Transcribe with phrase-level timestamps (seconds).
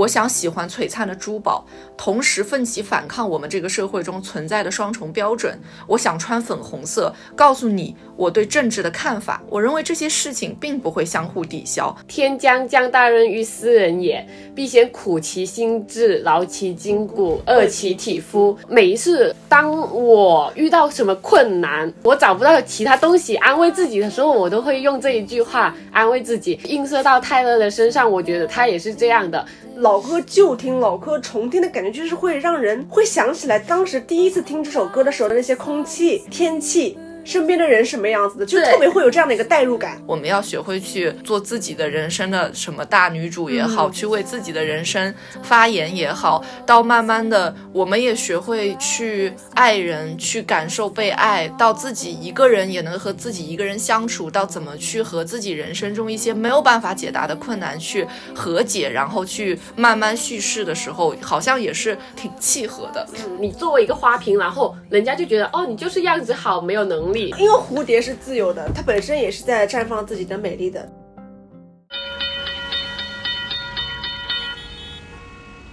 [0.00, 1.62] 我想喜欢璀璨的珠宝，
[1.94, 5.60] 同时奋起反抗我们这个社会中存在的双重标准。
[5.86, 9.42] 我想穿粉红色，告诉你我对政治的看法。
[9.50, 11.94] 我认为这些事情并不会相互抵消。
[12.08, 18.56] 天将降大任于斯人也，必先苦其心志，劳其筋骨，饿其体肤。
[18.68, 26.58] 每一次当我遇到什么困难，我找不到其他东西安慰自己的时候，我都会用这一句话安慰自己。
[26.64, 29.44] 映射到泰勒的身上，我觉得他也是这样的。
[29.90, 36.96] 老歌旧听，老歌重听的感觉，就是会让人会想起来当时第一次听这首歌的时候的那些空气、天气。
[37.24, 40.00] 身边的人什么样子的，就特别会有这样的一个代入感。
[40.06, 63.06] 我们要学会去做自己的人生的什么大女主也好，去为自己的人生发言也好，到慢慢的，我们也学会去爱人，去感受被爱，到自己一个人也能和自己一个人相处，到怎么去和自己人生中一些没有办法解答的困难去和解，然后去慢慢叙事的时候，好像也是挺契合的。
[63.38, 67.09] 你作为一个花瓶，然后人家就觉得哦，你就是样子好，没有能。
[67.18, 70.88] 因为蝴蝶是自由的，它本身也是在绽放自己的美丽的。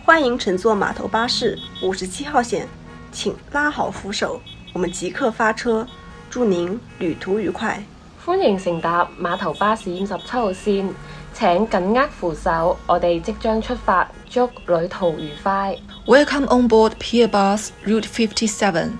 [0.04, 2.68] 欢迎乘坐码头巴士五十七号线，
[3.12, 4.42] 请拉好扶手，
[4.74, 5.86] 我们即刻发车，
[6.30, 7.84] 祝您旅途愉快。
[8.26, 10.90] 欢迎乘搭码头巴士五十七号线，
[11.34, 15.78] 请紧握扶手，我哋即将出发，祝旅途愉快。
[16.06, 18.94] Welcome on board Pier Bus Route Fifty Seven,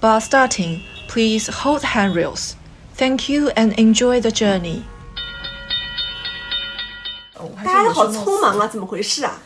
[0.00, 0.80] bus starting.
[1.10, 2.54] Please hold handrails.
[2.94, 4.84] Thank you and enjoy the journey.
[7.64, 9.36] 大家好匆忙啊，怎么回事啊？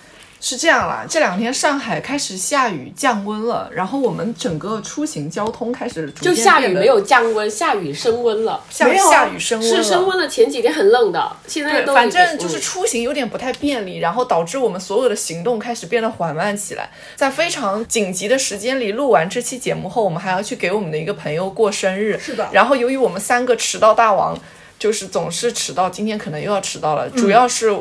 [0.46, 10.28] 是这样啦，这两天上海开始下雨降温了，然后我们整个出行交通开始就下雨没有降温，下雨升温了，下下雨升温是升温了。
[10.28, 16.90] 前几天很冷的，现在反正就是出行有点不太便利，然后导致我们所有的行动开始变得缓慢起来。
[17.16, 22.46] 在非常紧急的时间里录完这期节目后，我们还要去给我们的一个朋友过生日，是的。
[22.52, 24.38] 然后由于我们三个迟到大王，
[24.78, 27.74] 就是总是迟到，今天可能又要迟到了，主要是。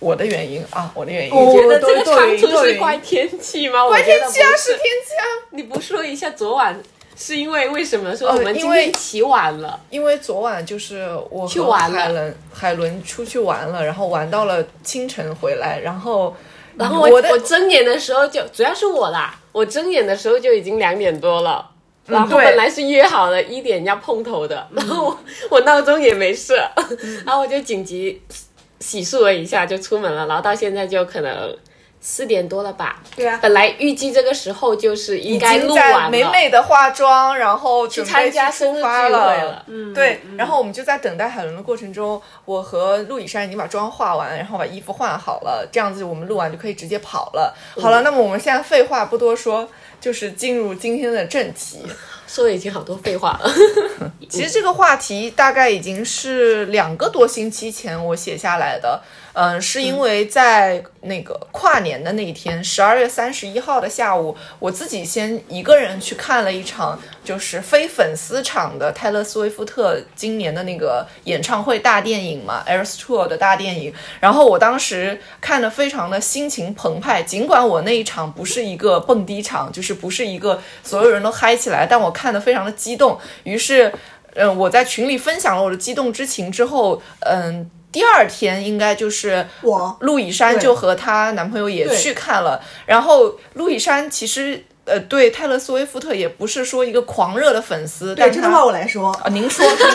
[0.00, 3.86] 我的原因啊，我的原因，你觉得这个长出是怪天气吗？
[3.88, 5.24] 怪天气啊，是天气啊！
[5.50, 6.80] 你不说一下昨晚
[7.16, 9.80] 是因为为什么说我们今天起晚了？
[9.90, 16.36] 因为昨晚就是我和海伦海伦出去玩了，然后玩到了清晨回来，然后
[16.76, 21.68] 然后我我睁眼的时候就主要是我啦，我睁眼的时候就已经两点多了，
[22.06, 25.18] 然后本来是约好了一点要碰头的，然后
[25.50, 26.54] 我闹钟也没设，
[27.26, 28.22] 然后我就紧急。
[28.80, 31.56] 洗漱了一下就出门了，然后到现在就可能
[32.00, 33.02] 四点多了吧。
[33.16, 39.64] 对啊，本来预计这个时候就是应该录完了，美美的化妆，然后去参加生日聚会了。
[39.66, 40.20] 嗯，对。
[40.36, 47.52] 然后我们就在等待海伦的过程中，我和陆以山已经把妆化完，然后把衣服换好了，这样子我们录完就可以直接跑了。
[47.80, 49.68] 好了，那么我们现在废话不多说，
[50.00, 51.80] 就是进入今天的正题。
[52.28, 53.50] 说的已经好多废话了。
[54.28, 59.02] 其实这个话题大概已经是两个多星期前我写下来的。
[59.40, 73.94] 嗯，是因为在那个跨年的那一天，十二月三十一号的下午，我自己先一个人去看了一场，就是非粉丝场的泰勒·斯威夫特今年的那个演唱会大电影嘛，Eras Tour 的大电影。
[74.18, 83.16] 然后我当时看的非常的心情澎湃，尽管我那一场不是一个蹦迪场，就是不是一个所有人都嗨起来，但我看的非常的激动。
[83.44, 83.92] 于是，
[84.34, 87.70] 嗯，我在群里分享了我的激动之情之后，嗯。
[87.90, 89.96] 第二天应该就是我。
[90.00, 99.10] 陆以山就和她男朋友也去看了，然后陆以山其实呃对泰勒·斯威夫特也不是说一个狂热的粉丝，对这段话我来说。
[99.10, 99.86] 啊，您说 您说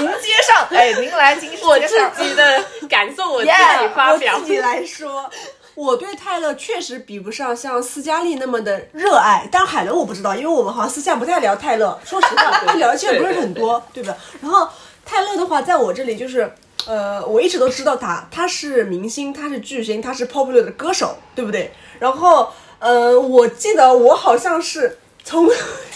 [0.00, 5.30] 您接上， 哎，您来，您我自己的感受我自己发表，我自己来说，
[5.74, 14.14] 我对泰勒确实比不上像斯嘉丽那么的热爱，但海伦我不知道，因为我们好像私下不太聊泰勒，说实话， 聊的其实不是很多，对吧？
[14.42, 14.68] 然后
[15.06, 16.52] 泰勒的话，在我这里就是。
[16.86, 21.72] 呃，我一直都知道他，他是明星，他是巨星，他是 popular 的歌手，对不对？
[21.98, 25.48] 然后，呃，我记得我好像是从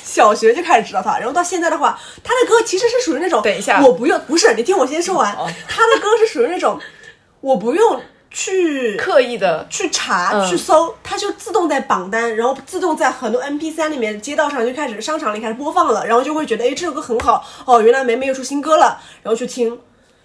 [0.03, 5.37] 小学就开始知道他，然后到现在的话，他的歌其实是属于那种，等一下，我不用，不是，你听我先说完，
[5.69, 6.81] 他的歌是属于那种，
[7.41, 8.01] 我不用
[8.31, 19.79] 去 刻意的去查去搜，他就自动在榜单，然后自动在很多 M P 三里面、街道上就开始商场里开始播放了，然后就会觉得，哎，这首歌很好，哦，原来梅梅又出新歌了，然后去听。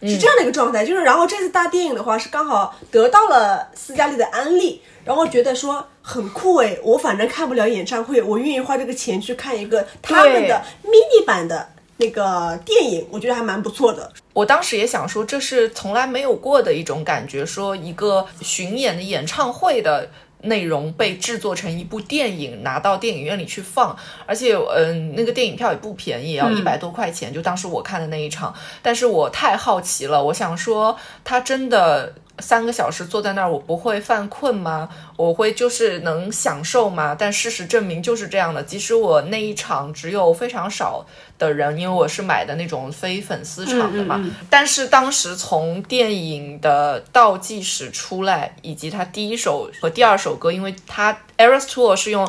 [0.07, 14.11] 是这样的一个状态，就是然后这次大电影的话是刚好得到了斯嘉丽的安利，然后觉得说很酷诶，我反正看不了演唱会，我愿意花这个钱去看一个他们的 mini 版的那个电影，我觉得还蛮不错的。
[14.33, 20.09] 我当时也想说，这是从来没有过的一种感觉，说一个巡演的演唱会的。
[20.43, 23.95] 内容被制作成一部电影，拿到电影院里去放，
[24.25, 27.33] 而且，嗯，那个电影票也不便宜，也要一百多块钱。
[27.33, 32.13] 就当时我看的那一场，但是我太好奇了，我想说，他真的。
[32.39, 34.89] 三个小时坐在那儿，我不会犯困吗？
[35.15, 37.15] 我会就是能享受吗？
[37.17, 38.63] 但事实证明就是这样的。
[38.63, 41.05] 即使我那一场只有非常少
[41.37, 44.23] 的人，因为我是买的那种非粉丝场的嘛。
[44.49, 52.27] 但是当时从电影的倒计时出来，以及他第一首和第二首歌，因为他 Eras Tour 是用。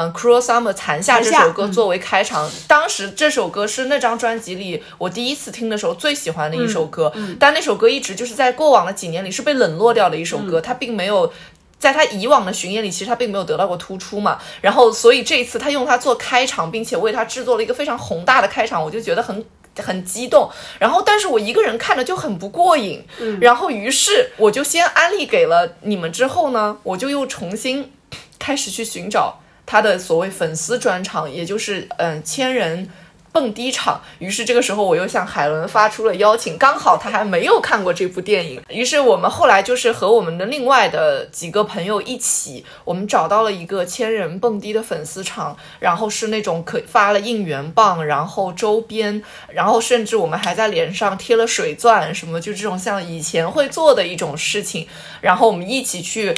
[0.00, 11.32] 嗯，Cruel Summer 残夏这首歌作为开场，当时这首歌是那张专辑里我第一次听的时候最喜欢的一首歌，但那首歌一直就是在过往的几年里是被冷落掉的一首歌，它并没有
[11.80, 14.38] 在他以往的巡演里，其实他并没有得到过突出嘛。
[14.60, 19.44] 然后，所以这一次他用它做开场，并且为他制作了一个非常宏大的开场，我就觉得很
[19.76, 20.48] 很激动。
[20.78, 23.04] 然后，但是我一个人看着就很不过瘾。
[23.40, 27.90] 然后，于是我就先安利给了你们，之后呢，我就又重新
[28.38, 29.40] 开始去寻找。
[29.70, 32.88] 他的所谓粉丝专场，也就是嗯千人
[33.30, 34.00] 蹦迪场。
[34.18, 38.62] 于是这个时候，我又向海伦发出了邀请，刚好他还没有看过这部电影。
[38.70, 49.22] 于是我们后来就是和我们的另外的几个朋友一起，我们找到了一个千人蹦迪的粉丝场，然后是那种可发了应援棒，然后周边，
[49.52, 54.88] 然后甚至我们还在脸上贴了水钻什么，就这种像以前会做的一种事情，
[55.20, 56.34] 然后我们一起去。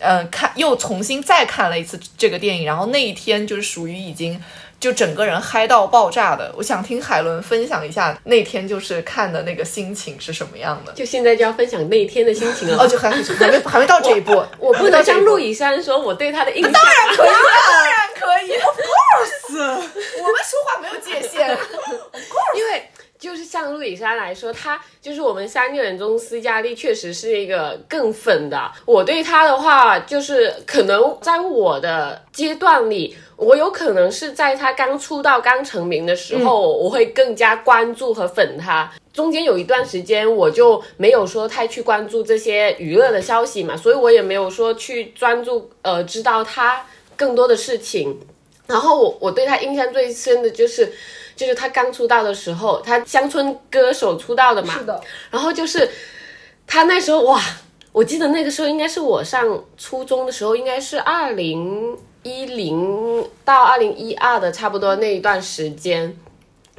[0.00, 4.42] 嗯，看又重新再看了一次这个电影，然后那一天就是属于已经
[4.80, 6.52] 就整个人嗨到爆炸的。
[6.56, 10.92] 我想听海伦分享一下那天就是看的那个心情是什么样的。
[10.92, 12.82] 就现在就要分享那一天的心情了。
[12.82, 16.72] 哦，就还还没还没到这一步，我不能像陆以山说我对他的印象。
[16.72, 17.28] 当然可以，
[17.68, 21.50] 当然可以，Of course， 我们说话没有界限，
[22.56, 22.89] 因为。
[23.20, 28.72] 就是像陆以山来说，她就是我们三个人中，斯嘉丽确实是一个更粉的。
[28.86, 38.90] 我对她的话，就是可能在我的阶段里，我有可能是在她刚出道、刚成名的时候，我会更加关注和粉她。
[39.12, 48.18] 中间有一段时间，我就没有说太去关注这些娱乐的消息嘛，所以我也没有说去专注呃知道她更多的事情。
[48.66, 50.90] 然后我我对她印象最深的就是。
[51.40, 54.74] 就是他刚出道的时候，他乡村歌手出道的嘛。
[54.74, 55.00] 是的。
[55.30, 55.90] 然后就是
[56.66, 57.40] 他那时候哇，
[57.92, 66.14] 我记得那个时候应该是我上初中的时候，应该是二零一零到二零一二的差不多那一段时间。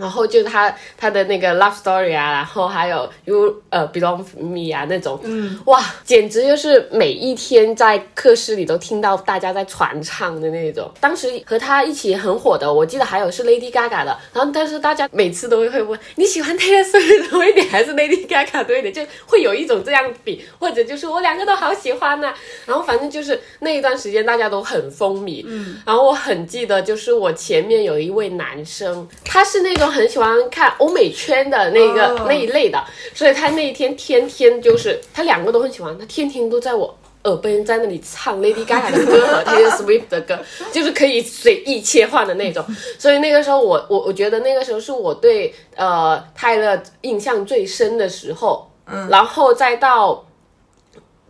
[0.01, 10.91] 然后就他他的那个 love story 啊，然后还有 you 呃 belong me 啊那种，嗯，哇，简直就是每一天在课室里都听到大家在传唱的那种。
[10.99, 14.17] 当时和他一起很火的，我记得还有是 Lady Gaga 的。
[14.33, 22.33] 然后但是大家每次都会问你喜欢 Taylor Swift 多一点 还是 Lady Gaga 多一点，就会有一种这样比，或者就是我两个都好喜欢呐。
[22.65, 29.90] 然后反正就是那一段时间大家都很风靡，嗯，然后我很记得就是我前面有一位男生，他是那种。
[29.91, 32.83] 很喜欢看欧美圈的那个那一类的，
[33.13, 40.39] 所以他那一天天天就是他两个都很喜欢，他天天都在我耳边在那里唱 Lady Gaga 的歌和 Taylor Swift 的歌，
[40.71, 42.65] 就是可以随意切换的那种。
[42.97, 50.25] 所以那个时候我我我觉得那个时候是我对呃泰勒印象最深的时候，嗯，然后再到。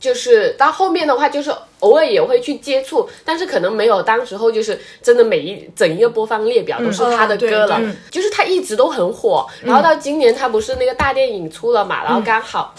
[0.02, 7.80] 就是到后面的话，就是偶尔也会去接触，但是可能没有当时候就是真的每一整一个播放列表都是他的歌了。
[8.10, 12.74] 就是他一直都很火，然后到今年他不是那个大电影出了嘛，然后刚好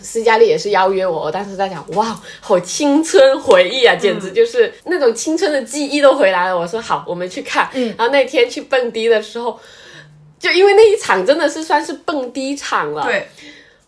[0.00, 6.58] 斯嘉丽也是邀约我，我当时在想，哇，好青春回忆啊，简直就是那种青春的记忆都回来了。
[6.58, 7.68] 我说好，我们去看。
[7.74, 9.60] 然后那天去蹦迪的时候，
[10.38, 13.04] 就因为那一场真的是算是蹦迪场了。
[13.04, 13.28] 对，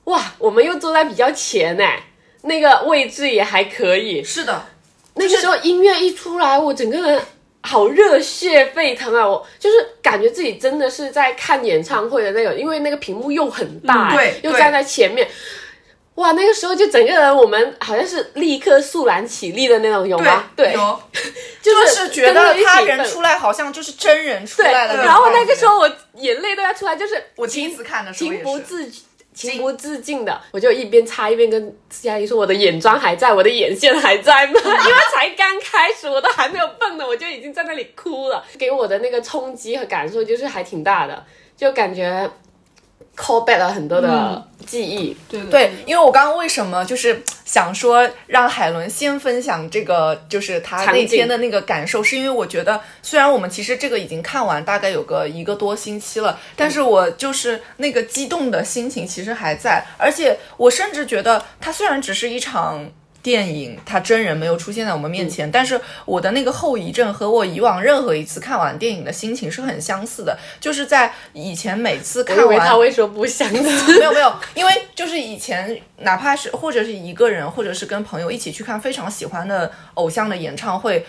[0.04, 2.04] 哇，我们又坐在比较前哎。
[2.42, 4.66] 那个位置也还可以，是的。
[5.14, 7.20] 那个时候音乐一出来，我整个人
[7.62, 9.26] 好热血沸腾啊！
[9.26, 15.28] 我就是感觉自己真的是在看演唱会的那种，因为那个屏幕又很大，对，又站在前面，
[16.14, 16.32] 哇！
[16.32, 20.50] 那个时候就整个人，我们好像是立刻肃然起立的那种，有吗？
[20.56, 21.02] 对，有，
[21.60, 25.04] 就是觉得他人出来好像就是真人出来了。
[25.04, 28.90] 然后那个时候我眼泪都要出来，就是我第一次看的时候情不自。
[29.48, 34.54] 情不自禁的，我就一边擦一边跟思佳怡说：“我的眼妆还在，我的眼线还在吗？
[34.64, 38.44] 因为才刚开始，我都还没有蹦呢，我就已经在那里哭了。
[38.58, 41.24] 给我的那个冲击和感受就是还挺大的，
[41.56, 42.30] 就感觉
[43.16, 45.16] call back 了很多的记忆。
[45.28, 62.88] 对对，因为我刚刚为什么就是想说让海伦先分享这个，就是她那天的那个感受，是因为我觉得虽然我们其实这个已经看完，大概有个一个多星期了，但是我就是那个激动的心情其实还在，而且我甚至觉得它虽然只是一场。
[63.22, 73.98] 电影，它真人没有出现在我们面前，但是我的那个后遗症和我以往任何一次看完电影的心情是很相似的，就是在以前每次看完他为他会说不相似。
[73.98, 81.04] 没有没有，因为就是以前哪怕是或者是一个人，或者是跟朋友一起去看非常喜欢的偶像的演唱会，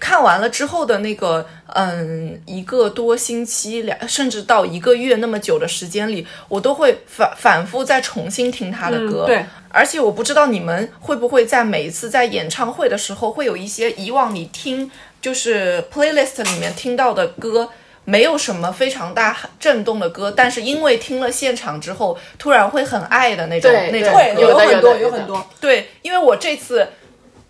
[0.00, 9.24] 看完了之后的那个嗯一个多星期两甚至到一个月那么久的时间里，我都会反反复再重新听他的歌。
[9.24, 17.68] 嗯对，而且我不知道你们会不会在每一次在演唱会的时候，会有一些以往你听就是 playlist 里面听到的歌。
[18.04, 24.40] 没有什么非常大震动的歌，但是因为听了现场之后，突然会很爱的那种对那种。
[24.40, 25.46] 有很多有很多。
[25.60, 26.88] 对，因为我这次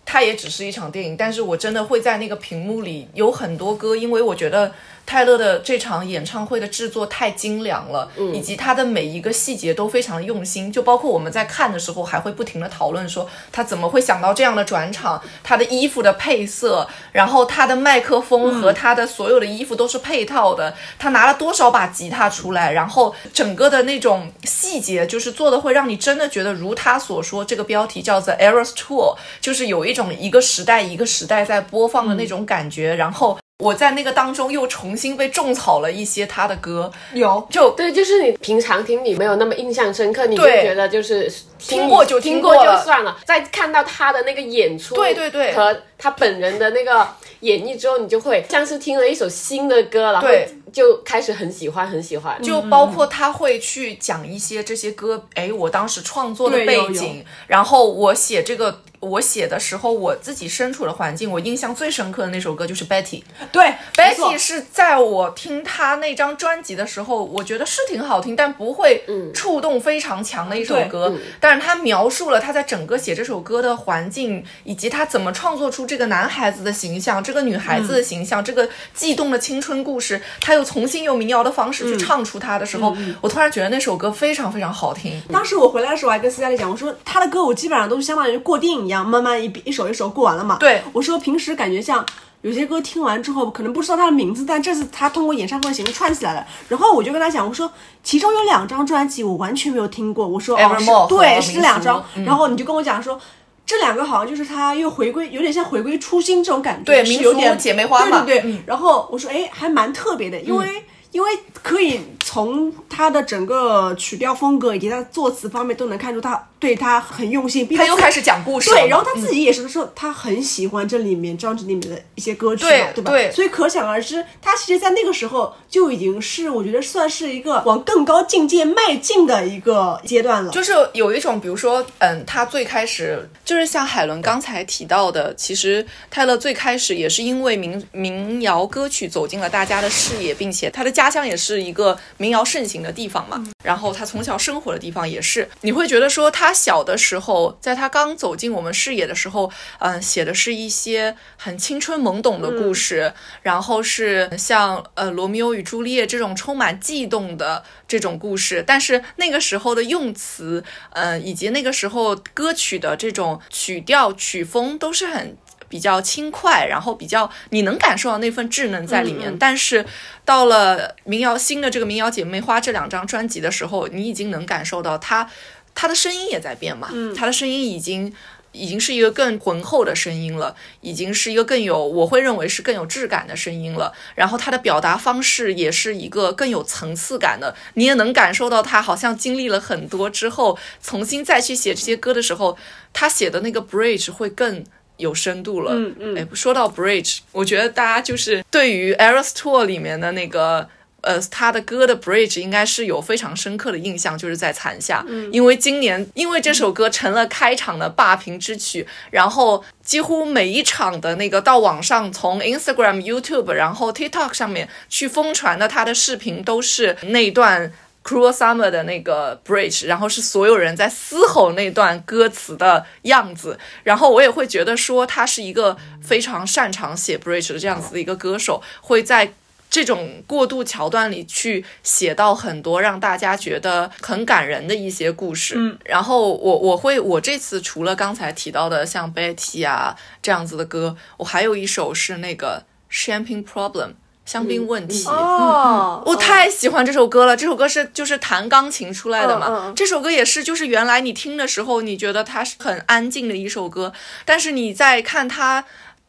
[0.05, 4.71] 它也只是一场电影，但是我真的会在那个屏幕里有很多歌，因为我觉得
[5.05, 33.37] 泰勒的这场演唱会的制作太精良了，以及他的每一个细节都非常的用心，就包括我们在看的时候还会不停的讨论说他怎么会想到这样的转场，他的衣服的配色，然后他的麦克风和他的所有的衣服都是配套的，他拿了多少把吉他出来，然后整个的那种细节就是做的会让你真的觉得如他所说，这个标题叫做 Eras Tour，就是有一种一个时代一个时代在播放的那种感觉，然后。
[33.59, 37.45] 我在那个当中又重新被种草了一些他的歌，有。
[37.49, 41.31] 就对，就是你平常听你没有那么印象深刻，你就觉得就是
[41.67, 43.17] 听听过就听听过就算了。
[43.25, 47.07] 在看到他的那个演出，对对对和他本人的那个
[47.39, 52.41] 演绎之后，你就会像是听了一首新的歌，然后对就开始很喜欢很喜欢。
[52.41, 58.81] 就包括他会去讲一些这些歌，哎，我当时创作的背景，然后我写这个。
[59.03, 63.21] 我写的时候，我自己身处的环境，我印象最深刻的那首歌就是 Betty。
[63.51, 69.03] 对 Betty 是在我听他那张专辑的时候，我觉得是挺好听，但不会
[69.33, 71.13] 触动非常强的一首对歌。
[71.41, 85.21] 但是他描述了他在整个写这首歌的环境，以及他怎么创作出这个男孩子的形象，这个女孩子的形象，这个悸动的青春故事，他又重新用民谣的方式去唱出它的时候，我突然觉得那首歌非常非常好听。
[85.31, 90.57] 当时我回来的时候，我还跟斯嘉丽讲，我说他的歌我基本上都是相当于过电影一样，慢慢一一首一首过完了嘛。
[90.59, 92.05] 对我说平时感觉像。
[92.43, 96.45] 有些歌听完之后，可能不知道他的名字，但这次他通过演唱会的形式串起来了。
[96.67, 97.71] 然后我就跟他讲，我说
[98.03, 100.27] 其中有两张专辑我完全没有听过。
[100.27, 102.03] 我说哦，是对，和是两张。
[102.15, 103.19] 嗯然后你就跟我讲说，
[103.65, 108.51] 这两个好像就是他又回归，有点像回归初心这种感觉，对民俗是有点姐妹花嘛对对对。
[108.51, 123.11] 嗯然后我说，哎，还蛮特别的，因为、因为可以从他的整个曲调风格以及他作词方面都能看出他对他很用心，并且他又开始讲故事，对，然后他自己也是说他很喜欢这里面专辑里面的一些歌曲嘛，对吧？
[123.11, 130.53] 对对所以可想而知，他其实在那个时候就已经是我觉得算是一个往更高境界迈进的一个阶段了。
[130.53, 143.43] 就是有一种，比如说，嗯，他最开始就是像海伦刚才提到的，其实泰勒最开始也是因为民民谣歌曲走进了大家的视野，并且他的家乡也是一个民谣盛行的地方嘛。
[143.61, 165.35] 然后他从小生活的地方也是，你会觉得说他小的时候，在他刚走进我们视野的时候，嗯，写的是一些很青春懵懂的故事，然后是像呃罗密欧与朱丽叶这种充满悸动的这种故事，但是那个时候的用词，嗯，以及那个时候歌曲的这种曲调曲风都是很。
[165.69, 169.83] 比较轻快，然后比较你能感受到那份稚嫩在里面，但是
[170.23, 175.27] 到了民谣新的这个民谣姐妹花这两张专辑的时候，你已经能感受到她
[175.75, 178.13] 她的声音也在变嘛，他的声音已经
[178.51, 183.91] 已经是一个更浑厚的声音了，已经是一个更有我会认为是更有质感的声音了。
[184.15, 192.57] 然后他的表达方式也是一个更有层次感的，你也能感受到他好像经历了很多之后，重新再去写这些歌的时候，
[192.93, 194.63] 他写的那个 bridge 会更。
[194.97, 200.69] 有深度了，嗯嗯哎，说到 bridge，我觉得大家就是对于 Eras Tour 里面的那个
[201.03, 217.71] 呃，他的歌的 bridge 应该是有非常深刻的印象，就是在残夏，因为今年因为这首歌成了开场的霸屏之曲，然后几乎每一场的那个到网上从 Instagram、YouTube，然后 TikTok 上面去疯传的他的视频，都是那段。
[218.05, 229.31] Cruel Summer 的那个 bridge，然后是所有人在嘶吼那段歌词的样子，然后我也会觉得说他是一个非常擅长写 bridge 的这样子的一个歌手，会在
[229.73, 235.55] 这种过渡桥段里去写到很多让大家觉得很感人的一些故事。
[235.57, 243.93] 嗯，然后我我会我这次除了刚才提到的像 Betty 啊这样子的歌，我还有一首是那个 Champagne Problem
[244.27, 245.07] 香槟问题。
[245.07, 249.73] 哦，我太喜欢这首歌了，这首歌是就是弹钢琴出来的嘛。
[249.75, 253.91] 这首歌也是，就是原来你听的时候，你觉得它是很安静的一首歌，
[254.23, 255.65] 但是你在看他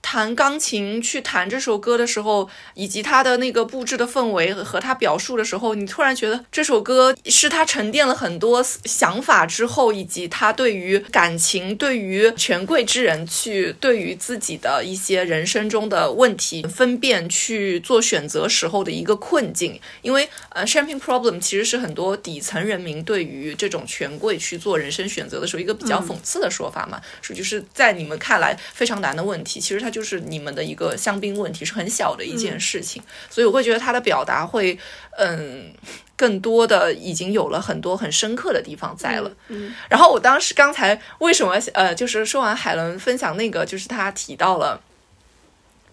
[0.06, 19.80] 弹钢琴去弹这首歌的时候，以及他的那个布置的氛围和他表述的时候，你突然觉得这首歌是他沉淀了很多想法之后，以及他对于感情、对于权贵之人去对于自己的一些人生中的问题分辨去做选择时候的一个困境。
[20.02, 33.00] 因为呃，champagne problem 其实是很多底层人民对于这种权贵去做人生选择的时候一个比较讽刺的说法嘛，说就是在你们看来非常难的问题，其实它就是你们的一个香槟问题，是很小的一件事情。
[33.30, 34.76] 所以我会觉得他的表达会，
[35.16, 35.72] 嗯，
[36.16, 39.30] 更多的已经有了很多很深刻的地方在了。
[39.48, 44.80] 嗯，然后我当时刚才为什么呃，就是说完海伦分享那个，就是他提到了。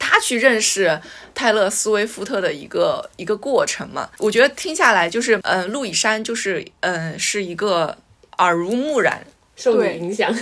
[0.03, 0.99] 他去认识
[1.35, 7.95] 泰勒·斯威夫特的一个一个过程嘛，我觉得听下来就是，嗯、路易山就是，嗯、是一个
[8.39, 9.23] 耳濡目染，
[9.61, 9.97] 受对。
[9.99, 10.33] 你影响，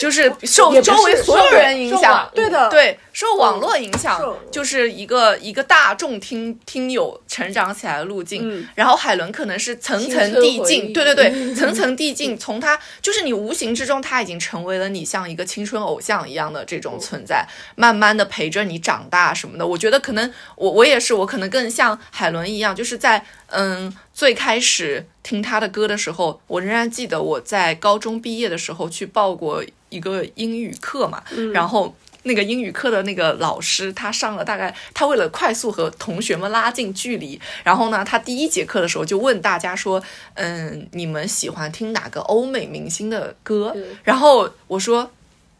[0.00, 4.20] 就 是受周围所有人影响，对的，对，受网络影响，
[4.52, 8.42] 就是一个一个大众听听友成长起来的路径。
[8.46, 19.66] 嗯然后海伦可能是层层递进，对对对， 层层递进，从他就是你无形之中他已经成为了你像一个青春偶像一样的这种存在，慢慢的陪着你长大什么的。
[19.66, 31.22] 我觉得可能我我也是，我可能更像海伦一样，就是在嗯最开始听他的歌的时候，我仍然记得我在高中毕业的时候去报过一个英语课嘛，
[31.54, 31.96] 然后。
[32.26, 40.02] 那个英语课的那个老师，他上了大概，他为了快速和同学们拉近距离，然后呢，他第一节课的时候就问大家说，
[40.34, 43.74] 嗯，你们喜欢听哪个欧美明星的歌？
[44.04, 45.10] 然后我说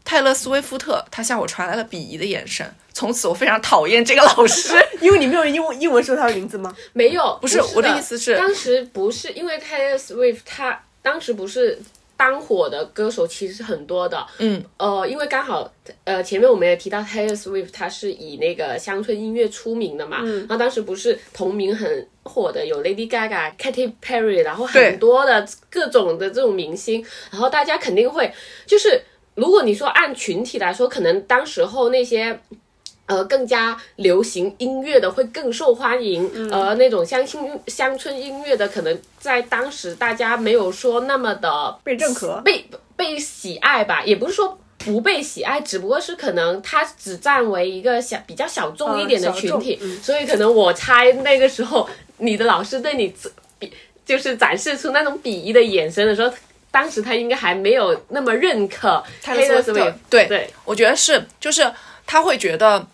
[0.05, 2.75] 泰勒·斯威夫特，他向我传来了鄙夷的眼神。
[2.93, 4.73] 从此我非常讨厌这个老师。
[5.03, 6.75] 因为你没有英文英文说他的名字吗？
[6.95, 11.79] 没有，不是我的意思是当时不是因为泰勒·斯威夫特他当时不是
[12.17, 15.71] 当火的歌手其实很多的，嗯，呃，因为刚好
[16.05, 20.41] 呃前面我们也提到 Taylor Swift，他是以那个乡村音乐出名的嘛，嗯。
[20.41, 28.33] 然后当时不是同名很火的有 Lady Gaga、Katy Perry，然后很多的各种的这种明星，然后大家肯定会
[28.67, 29.03] 就是
[29.35, 32.41] 如果你说按群体来说，可能当时候那些。
[33.07, 42.41] 呃，更加流行音乐的会更受欢迎，嗯而那种乡村乡村音乐的，可能在当时大家没有说那么的被认可。
[42.45, 51.89] 被被喜爱吧，也不是说不被喜爱，只不过是可能它只占为一个小比较小众一点的群体，嗯所以可能我猜那个时候
[52.19, 53.15] 你的老师对你
[53.59, 53.73] 比
[54.05, 56.33] 就是展示出那种鄙夷的眼神的时候。
[56.69, 59.03] 当时他应该还没有那么认可
[60.11, 61.73] 对对，我觉得是，就是
[62.07, 62.87] 他会觉得，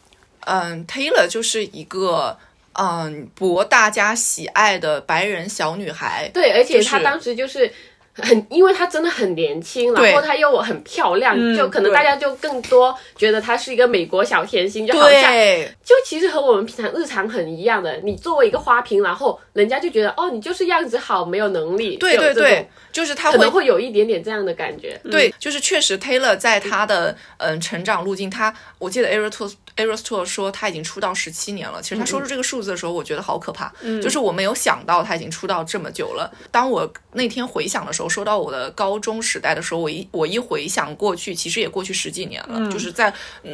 [0.46, 2.36] 嗯，Taylor 就是一个
[2.74, 6.30] 嗯博大家喜爱的白人小女孩。
[6.32, 7.70] 对，而且她当时就是
[8.14, 17.96] 很，因为她真的很年轻，然后她又很漂亮，嗯就可能大家就更多觉得她是一个美国小甜心，就好像对，就其实和我们平常日常很一样的。
[18.02, 25.00] 你作为一个花瓶，然后人家就觉得哦，你就是样子好，没有能力，对对对就是她会可能会有一点点这样的感觉。
[25.10, 31.80] 对，就是确实 Taylor 在她的嗯成长路径，她我记得 Eros Tour 说他已经出道十七年了。
[31.82, 36.30] 其实他说出这个数字的时候，我觉得好可怕，就是我没有想到他已经出道这么久了。
[36.50, 43.12] 当我那天回想的时候，说到我的高中时代的时候，我一我一回想过去，其实也过去十几年了，就是在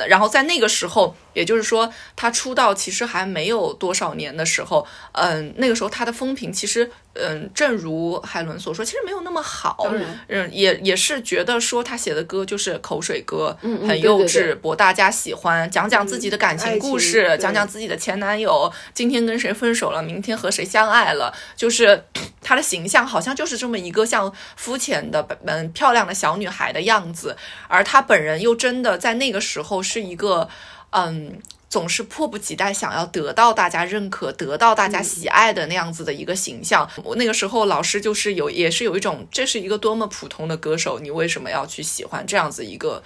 [0.08, 6.90] 然后在那个时候，也就是说他出道其实还没有多少年的时候，嗯，那个时候他的风评其实。
[7.18, 9.90] 嗯，正如海伦所说，其实没有那么好。
[10.28, 14.54] 嗯，也也是觉得说他写的歌就是口水歌，嗯很幼对对稚，对。
[14.54, 22.04] 博大家喜欢，讲讲自己的感情故事，对讲讲自己的前男友，今天跟谁分手了，明天和谁相爱了，就是
[22.40, 27.36] 他的形象好像就是这么一个像肤浅的嗯漂亮的小女孩的样子，
[27.68, 30.48] 而他本人又真的在那个时候是一个
[30.90, 31.40] 嗯。
[31.70, 36.88] 总是迫不及待想要得到大家认可、得到大家喜爱的那样子的一个形象。
[37.04, 43.02] 我那个时候老师就是有，也是有一种，这是一个多么普通的歌手，你为什么要去喜欢这样子一个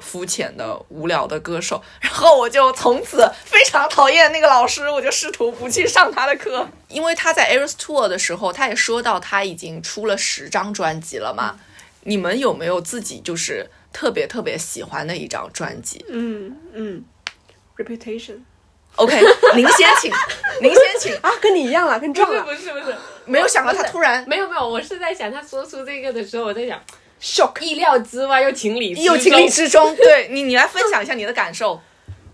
[0.00, 1.82] 肤浅的、无聊的歌手？
[2.00, 6.68] 然后我就从此非常讨厌那个老师，我就试图不去上他的课。
[6.88, 11.58] 因为他在 Eras Tour 的时候，他也说到他已经出了十张专辑了嘛。
[12.04, 16.04] 你们有没有自己就是特别特别喜欢的一张专辑？
[16.10, 17.04] 嗯嗯
[17.76, 18.40] ，Reputation。
[18.96, 19.18] OK，
[19.56, 20.12] 您先请，
[20.60, 21.16] 您先请。
[21.22, 26.78] 啊，跟你一样了，跟撞不是了不是不是，没有想到他突然没有没有，我是在想他说出这个的时候，我在想
[27.18, 27.58] ，shock。
[27.62, 29.96] 意料之外又情理又情理之中。
[29.96, 31.80] 对你，你来分享一下你的感受。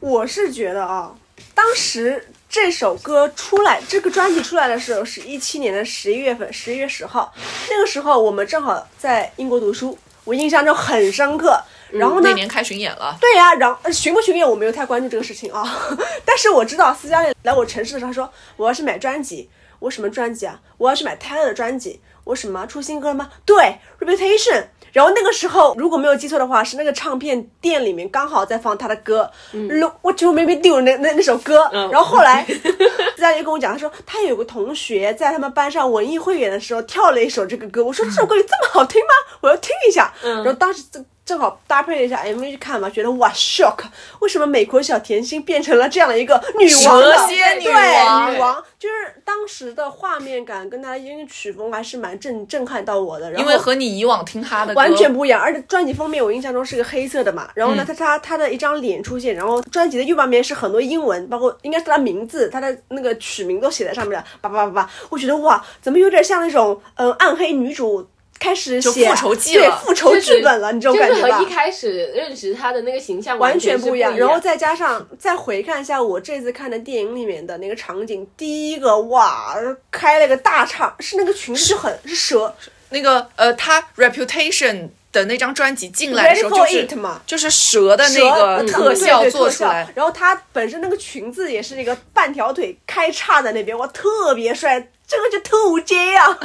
[0.00, 1.14] 我是觉得啊，
[1.54, 7.32] 当时这首歌出来，这个专辑出来的时候是一七年的十一月份，十一月十号，
[7.70, 11.62] 那个时候我们正好在英国读书，我印象中很深刻。
[11.90, 15.64] 然后呢那，年开巡演了，对呀、然后呃巡不巡演我没有太关注这个事情啊，
[16.24, 19.48] 但是我知道斯嘉丽来我城市的时候，他说我要去买专辑，
[19.78, 20.60] 我什么专辑啊？
[20.76, 23.30] 我要去买 Taylor 的专辑，我什么出新歌了吗？
[23.44, 24.66] 对，Reputation。
[24.90, 31.68] 然后那个时候如果没有记错的话，是那个唱片店里面刚好在放他的歌，Look What You Made Me Do 那那那首歌。
[31.72, 39.38] 嗯然后后来斯嘉丽跟我讲，他说他有个同学在他们班上文艺汇演的时候跳了一首这个歌，我说这首歌有这么好听吗？
[39.42, 40.12] 我要听一下。
[40.22, 43.80] 然后当时正正好搭配了一下 MV 去看嘛，觉得哇 shock，
[44.20, 47.12] 为什么美国小甜心变成了这样的一个女王的？
[47.12, 54.80] 蛇蝎女对女王，就是当时的画面感跟她的音乐曲风还是蛮震震撼到我的，然后因为和你以往听她的歌。
[54.80, 71.20] 完全不一样，而且专辑封面我印象中是个黑色的嘛，然后呢，嗯他他他的一张脸出现，然后专辑的右半边是很多英文，包括应该是她名字，她的那个曲名都写在上面了，叭叭叭叭，我觉得哇，怎么有点像那种嗯、呃暗黑女主开始写复仇记对复仇剧本了，你这种感觉吧。
[71.22, 71.46] 就是和一？
[71.46, 79.54] 开始认识他的那个形象完全不一样，然后再加上再回看一下我这次看的电影里面的那个场景，第一个哇，
[79.90, 82.54] 开了个大场，是那个裙子就很是蛇。
[82.90, 96.24] 那个呃，他 Reputation 的那张专辑进来的时候，就是 it 嘛，就是蛇的那个嗯特效做出来，然后它本身那个裙子也是那个半条腿开叉在那边，哇，特别帅，这个就特无街呀、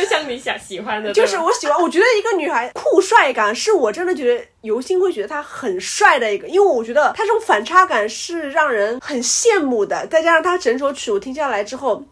[0.00, 12.04] 就像你想喜欢的，就是我喜欢，我觉得一个女孩酷帅感是我真的觉得尤心会觉得她很帅的一个，因为我觉得她这种反差感是让人很羡慕的，再加上她整首曲我听下来之后，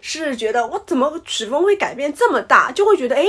[0.00, 3.22] 是觉得我怎么曲风会改变这么大，就会觉得哎。
[3.22, 3.28] 诶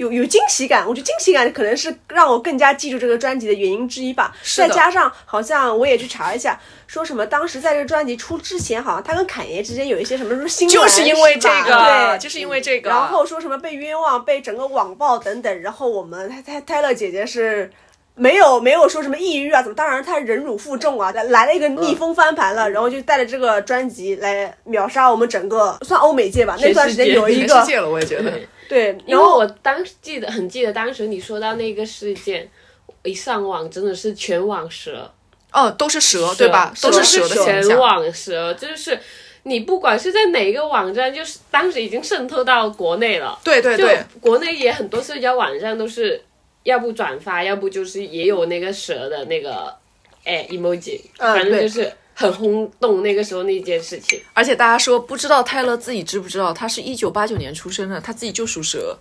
[0.00, 4.34] 有有惊喜感，我觉得惊喜感可能是让我更加记住这个专辑的原因之一吧。
[4.56, 11.74] 再加上好像我也去查一下，说什么当时在这个专辑出之前，好像他跟侃爷之间有一些什么什么新闻，就是因为这个，
[12.12, 17.70] 对，就是因为这个，然后说什么被冤枉、被整个网暴等等，然后我们泰泰泰勒姐姐是。
[18.16, 19.74] 没有没有说什么抑郁啊，怎么？
[19.74, 26.54] 当然她忍辱负重啊，来来了一个逆风翻盘了，然后就带着这个专辑来秒杀我们整个算欧美界吧。
[26.60, 28.30] 那段时间有一个全世界了，我也觉得。
[28.70, 32.48] 对，因为我当时记得很记得当时你说到那个事件，
[33.02, 35.12] 一上网真的是全网蛇，
[35.52, 36.72] 哦，都是蛇，对吧？
[36.80, 37.76] 都是蛇的全。
[37.76, 38.96] 网蛇，就是
[39.42, 43.36] 你不管是在哪一个网站，就是当时已经渗透到国内了。
[43.42, 46.22] 就对对对，国内也很多社交网站都是，
[46.62, 49.74] 要不转发，要不就是也有那个蛇的那个
[50.22, 54.20] 哎 emoji，、嗯反正就是很轰动那个时候那件事情。
[54.34, 58.98] 而且大家说不知道泰勒自己知不知道，他是一九八九年出生的，他自己就属蛇，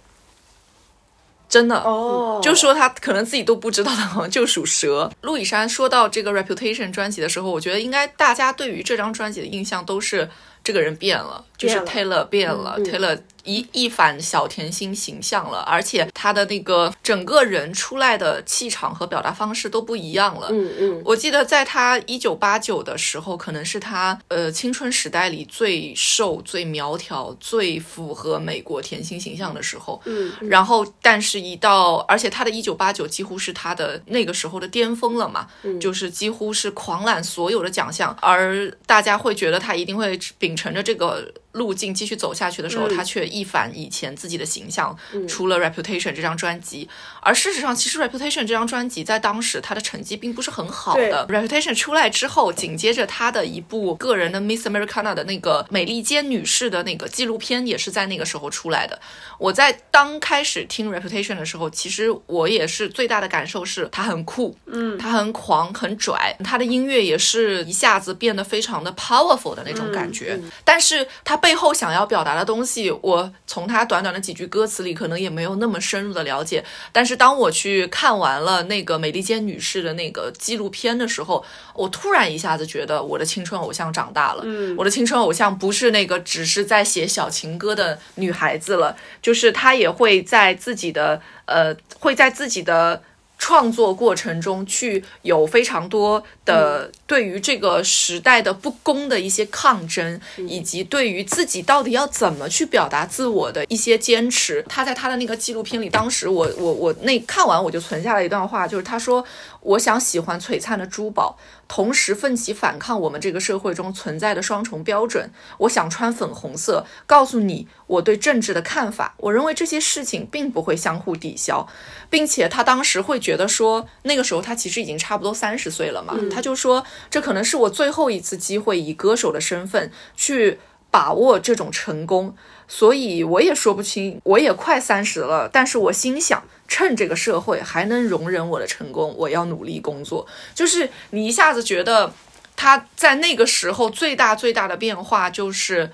[1.49, 1.75] 真的。
[1.81, 5.11] 哦，就说他可能自己都不知道，他好像就属蛇。
[5.19, 10.29] 陆以山说到这个 Reputation 专辑的时候，我觉得应该大家对于这张专辑的印象都是
[10.63, 20.49] 这个人变了，就是变 Taylor 变了、t a y l o r 一一反小甜心形象了，而且他的那个整个人出来的气场和表达方式都不一样了。
[20.51, 29.99] 嗯嗯，我记得在他一九八九的时候，可能是他呃青春时代里最瘦、最苗条、最符合美国甜心形象的时候。
[30.05, 35.47] 嗯，然后，但是，一到而且他的一九八九几乎是他的那个时候的巅峰了嘛，
[35.79, 46.89] 就是几乎是狂揽所有的奖项，而大家会觉得他一定会秉承着这个路径继续走下去的时候，他却一反以前自己的形象，出了《Reputation》这张专辑。
[47.21, 51.27] 而事实上，其实《Reputation》这张专辑在当时他的成绩并不是很好的。
[51.31, 58.99] 《Reputation》出来之后，紧接着他的一部个人的 Miss Americana 的那个美利坚女士的那个纪录片，也是在那个时候出来的。
[59.37, 70.39] 我在刚开始听 Reputation 的时候，其实我也是最大的感受是他很酷，嗯，他很狂很拽，他的音乐也是一下子变得非常的 powerful 的那种感觉。
[70.63, 76.63] 但是他背后想要表达的东西，我从他短短的几句歌词里可能也没有那么深入的了解。
[76.91, 93.01] 但是当我去看完了那个美利坚女士的那个纪录片的时候，我突然一下子觉得我的青春偶像长大了，嗯，我的青春偶像不是那个只是在写小情歌的女孩子了，就是她也会在自己的呃，会在自己的
[93.39, 104.63] 创作过程中去有非常多的对于这个时代的不公的一些抗争，以及对于自己到底要怎么去表达自我的一些坚持。
[104.67, 109.25] 他在他的那个纪录片里，当时我我我那看完我就存下了一段话，就是他说
[109.61, 111.37] ：“我想喜欢璀璨的珠宝，
[111.69, 115.31] 同时奋起反抗我们这个社会中存在的双重标准。
[115.59, 119.13] 我想穿粉红色，告诉你我对政治的看法。
[119.17, 121.65] 我认为这些事情并不会相互抵消。”
[122.09, 132.35] 并且他当时会觉得说，那个时候他其实已经差不多三十岁了嘛，他就说这可能是我最后一次机会以歌手的身份去把握这种成功，
[132.71, 140.27] 所以我也说不清，我也快三十了，但是我心想，趁这个社会还能容忍我的成功，我要努力工作。
[140.53, 142.13] 就是你一下子觉得
[142.55, 145.89] 他在那个时候最大最大的变化，就是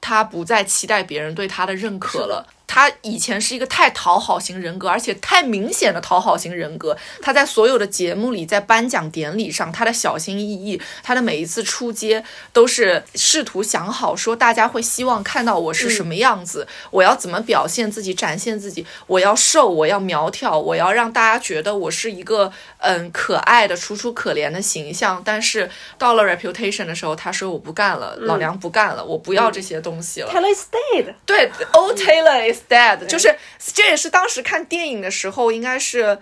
[0.00, 2.46] 他不再期待别人对他的认可了。
[2.72, 6.96] 他以前是一个太讨好型人格，而且太明显的讨好型人格。
[7.20, 18.86] 他在所有的节目里，在颁奖典礼上，他的小心翼翼，他的每一次出街都是试图想好，说大家会希望看到我是什么样子，我要怎么表现自己，展现自己。
[19.08, 25.20] 我要瘦，我要苗条，我要让大家觉得我是一个嗯可爱的、楚楚可怜的形象。
[25.24, 30.30] 但是到了 Reputation 的时候，他说我不干了，老娘不干了，我不要这些东西了。
[30.30, 31.14] Taylor stayed。
[31.26, 33.34] 对，Old Taylor is dead，就是
[33.74, 36.18] 这也是当时看电影的时候，应该是。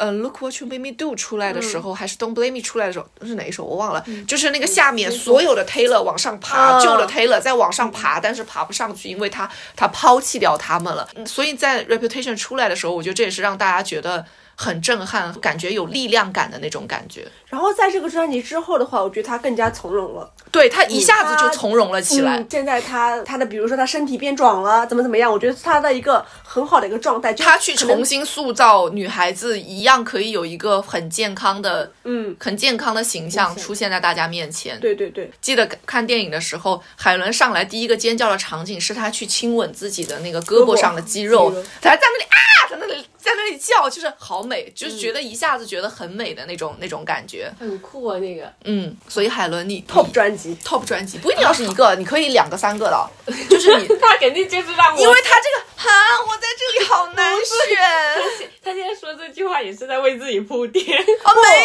[0.00, 4.02] 呃，Look What You Made Me Do 出来的时候，还是 Don't Blame Me 出来的时候，是哪一首我忘了。
[4.26, 11.06] 就是那个下面所有的 Taylor 往上爬，嗯旧的 Taylor 在往上爬，但是爬不上去，因为他他抛弃掉他们了。
[11.16, 14.24] 嗯所以在 Reputation 出来的时候，我觉得这也是让大家觉得
[14.60, 17.26] 很震撼，感觉有力量感的那种感觉。
[17.46, 20.30] 然后在这个专辑之后的话，我觉得他更加从容了。
[20.52, 22.38] 对他一下子就从容了起来。
[22.38, 27.32] 嗯现在他他的比如说他身体变壮了，怎么怎么样，我觉得是他的一个很好的一个状态。
[27.32, 34.78] 就他去重新塑造女孩子，一样可以有一个很健康的，嗯，很健康的形象出现在大家面前。
[34.78, 42.36] 对对对，记得看电影的时候，海伦上来第一个尖叫的场景是他去亲吻自己的那个胳膊上的肌肉肌肉，她在那里啊，
[42.68, 47.52] 在那里在那里叫，就是好美，就是觉得一下子觉得很美的那种那种感觉。
[47.58, 48.52] 很酷啊那个。
[48.64, 55.90] 嗯，所以海伦你 top 专辑，top 专辑不一定要是一个，你可以两个三个的，就是你， 他肯定就是让我，因为他这个哈，
[56.28, 58.50] 我在这里好难选。
[58.62, 61.00] 他现在说这句话也是在为自己铺垫。
[61.00, 61.58] 哦，没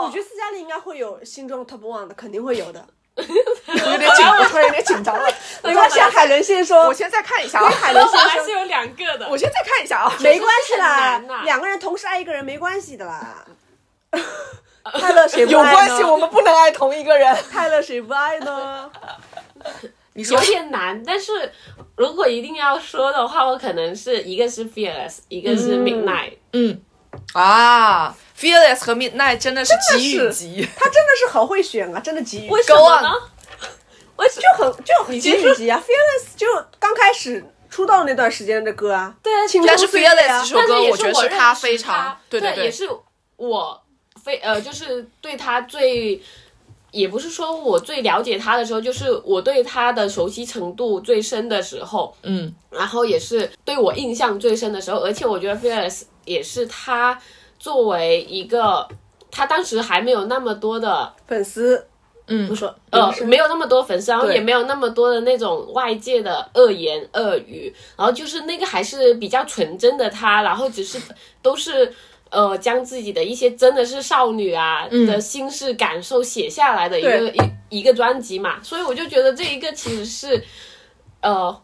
[0.00, 2.86] 有，我觉得斯嘉丽应该会有心中 top one 的，肯定会有的。
[3.18, 5.28] 我有点紧，我突然有点紧张了。
[5.62, 9.28] 没关系，啊，海伦先说我，先再看一下啊，海伦先还是有两个的。
[9.28, 10.12] 我先再看一下啊。
[10.20, 13.44] 没关系啦两个人同时爱一个人没关系的啦。
[14.84, 17.36] 泰勒谁不爱呢有关系，我们不能爱同一个人。
[17.50, 18.90] 泰勒谁不爱呢？
[20.14, 21.52] 你说有点难，但是
[21.96, 26.38] 如果一定要说的话，我可能是一个是 Fearless，一个是 Midnight。
[26.52, 26.80] 嗯
[27.34, 30.68] 啊，Fearless 和 Midnight 真的是急与急。
[30.76, 32.46] 他真的是好会选啊，真的急。
[32.48, 33.18] 为什么呢 Go？
[34.16, 34.42] 为什么？
[34.42, 36.46] 就很就很急与急啊，Fearless 就
[36.78, 42.88] 刚开始出道那段时间的歌啊，对啊青但是 Fearless 啊这，首歌，我觉得是他非常，对对，对也是
[43.36, 43.82] 我
[44.24, 46.22] 非呃，就是对他最。
[46.90, 57.20] 也不是说我最了解他的时候，就是我对他的熟悉程度最深的时候，嗯然后也是对我印象最深的时候，而且我觉得 Fearless 也是他
[57.58, 58.88] 作为一个，
[59.30, 61.86] 他当时还没有那么多的粉丝
[62.26, 71.00] 嗯不说呃没有那么多粉丝，然后也没有那么多的那种外界的恶言恶语，然后就是那个还是比较纯真的他，然后只是
[71.42, 71.92] 都是
[72.30, 77.34] 呃将自己的一些真的是少女啊、的心事感受写下来的一个对。
[77.70, 80.44] 一一个专辑嘛，所以我就觉得这一个其实是
[81.20, 81.62] 呃。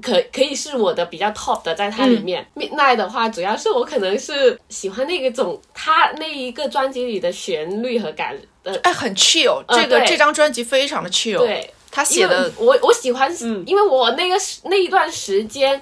[0.00, 2.46] 可可以是我的比较 top 的，在它里面。
[2.54, 11.38] Midnight 的话，主要是我可能是喜欢那个种他那一个专辑里的旋律和感，呃，哎，很 chill，这个这张专辑非常的 chill。
[11.38, 13.28] 对，他写的我我喜欢，
[13.66, 15.80] 因为我那个时那一段时间，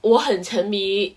[0.00, 1.14] 我很沉迷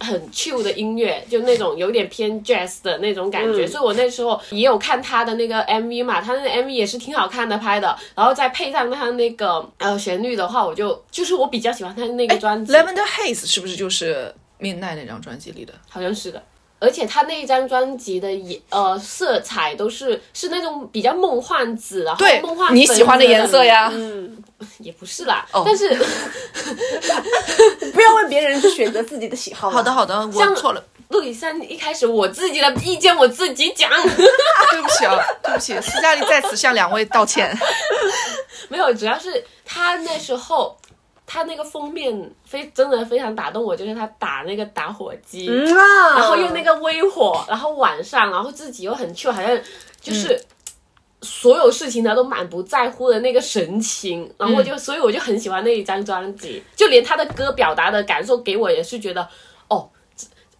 [0.00, 15.72] 很 chill 的音乐，就那种有点偏 jazz 的那种感觉，嗯所以我那时候也有看他的那个 MV 嘛，他那个 MV 也是挺好看的拍的，然后再配上他那个呃旋律的话，我就就是我比较喜欢他那个专辑，Lavender Haze 是不是就是 Midnight 那张专辑里的？
[15.88, 16.42] 好像是的。
[16.80, 23.90] 而且他那一张专辑的颜呃色彩都是是那种比较梦幻紫，然后对梦幻，你喜欢的颜色呀。
[23.92, 24.37] 嗯，
[24.78, 25.88] 也不是啦，哦但是
[27.92, 29.70] 不要问别人去选择自己的喜好。
[29.70, 37.56] 好的，，好的，我像错了，陆以山一开始我自己的意见我自己讲， 对不起啊，对不起，斯嘉丽在此向两位道歉。
[38.68, 40.76] 没有，主要是他那时候
[41.26, 49.56] 他那个封面非真的非常打动我，就是他打那个打火机，嗯啊，然后用那个微火，然后晚上，然后自己又很 chill，好像
[50.00, 50.40] 就是。
[51.22, 59.28] 所有事情他都满不在乎的那个神情，然后我就，所以我就很喜欢那一张专辑，就连他的歌表达的感受给我也是觉得，
[59.68, 59.90] 哦，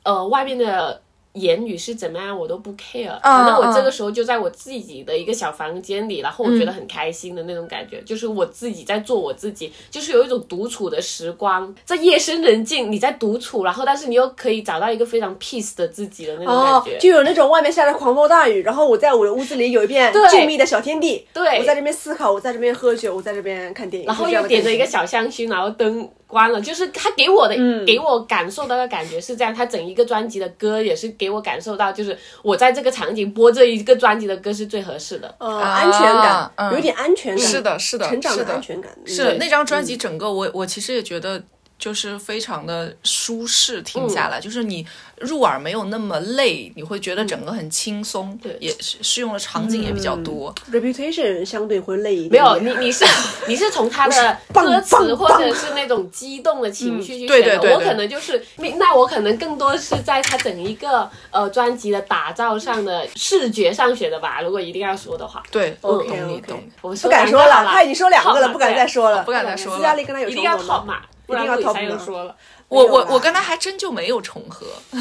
[0.03, 1.01] 呃，外面的
[1.35, 27.87] 言语是怎么样我都不 care，反正我这个时候就在我自己的一个小房间里，然后我觉得很开心的那种感觉，就是我自己在做我自己，就是有一种独处的时光，在夜深人静你在独处，然后但是你又可以找到一个非常 peace 的自己的那种哦感觉，，就有那种外面下着狂风大雨，然后我在我的屋子里有一片对静谧的小天地，对我在这边思考，我在这边喝酒，我在这边看电影，然后又点着一个小香薰，然后灯关了，就是他给我的、嗯。
[27.87, 29.55] 给我感受到的感觉是这样。
[29.55, 35.35] 他整一个专辑的歌也是给我感受到，就是我在这个场景播这一个专辑的歌是最合适的。
[35.39, 36.73] 呃安全感，嗯。
[36.73, 38.45] 有点安全感，是的，是的，成长是的。
[38.45, 41.43] 的安全感，是的那张专辑整个我我其实也觉得
[41.79, 44.85] 就是非常的舒适，听下来、就是你
[45.19, 50.53] 入耳没有那么累，你会觉得整个很轻松，对也是适用的场景也比较多。
[50.73, 53.05] Reputation 相对会累一点，没有你，你是
[53.47, 57.57] 你是从他的歌词或者是那种激动的情绪去对选的。
[57.59, 58.45] 我对对对可能就是
[58.79, 64.41] 那我可能更多是在他整一个呃专辑的打造上的视觉上选的吧。
[64.41, 66.63] 如果一定要说的话，对 OK，懂你 OK 懂。
[66.81, 70.95] 我们不敢说了，他已经说两个了，不敢再说了，不敢再说了斯嘉丽跟他有一定要重合 top 吗？
[70.95, 72.35] 嘛，不然一定要陆以 top 才又说了。
[72.69, 74.67] 我我我跟他还真就没有重合，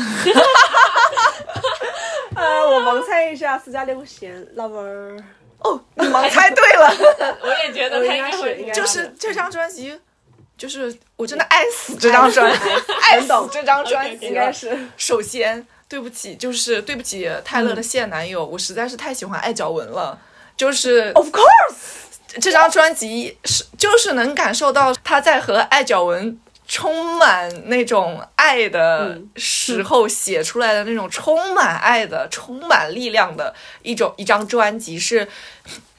[2.36, 5.18] 呃，我盲猜一下，斯嘉丽会选 Lover，
[5.60, 6.94] 哦，你盲 猜对了，
[7.42, 10.00] 我也觉得他应该会就是这张专辑，
[10.58, 12.60] 就是我真的爱死这张专辑，
[13.02, 14.52] 爱死这张专辑应该。
[14.52, 20.20] 是首先，对不起，就是对不起泰勒的现男友，我实在是太喜欢艾脚文了。
[20.56, 22.07] 就是，Of course，
[22.42, 35.28] 这张专辑是就是能感受到他在和艾脚文充满那种爱的时候写出来的那种充满爱的、充满力量的一种一张专辑是。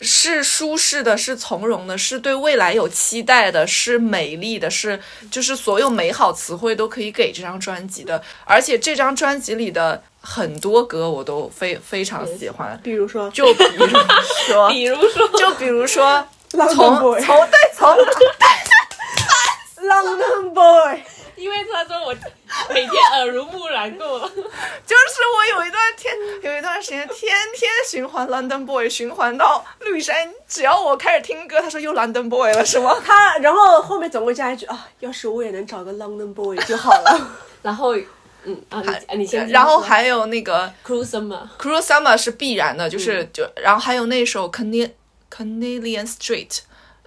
[0.01, 8.23] 是舒适的，是从容的，是对未来有期待的，是美丽的，是就是所有美好词汇都可以给这张专辑的。
[8.45, 13.31] 而且这张专辑里的很多歌我都非非常喜欢，比如说。
[13.31, 13.87] 就比如
[14.47, 17.97] 说， 比如说，就比如说，London 从 Boy，从对从
[19.87, 21.03] London Boy，
[21.37, 22.15] 因为他说我
[22.69, 32.95] 每天耳濡目染过， 就是我有一段天有一段时间天天循环 London Boy，循环到绿山，只要我开始听歌，他说又 London Boy 了是吗？
[33.05, 37.31] 他然后后面总会加一句啊，要是我也能找个 London Boy 就好了。
[37.63, 37.95] 然后
[38.45, 38.83] 嗯啊
[39.49, 44.93] 然后还有那个 Cruise Summer，Cruel Summer 是必然的，就是、就然后还有那首 Canadian
[45.31, 46.61] Canadian Street。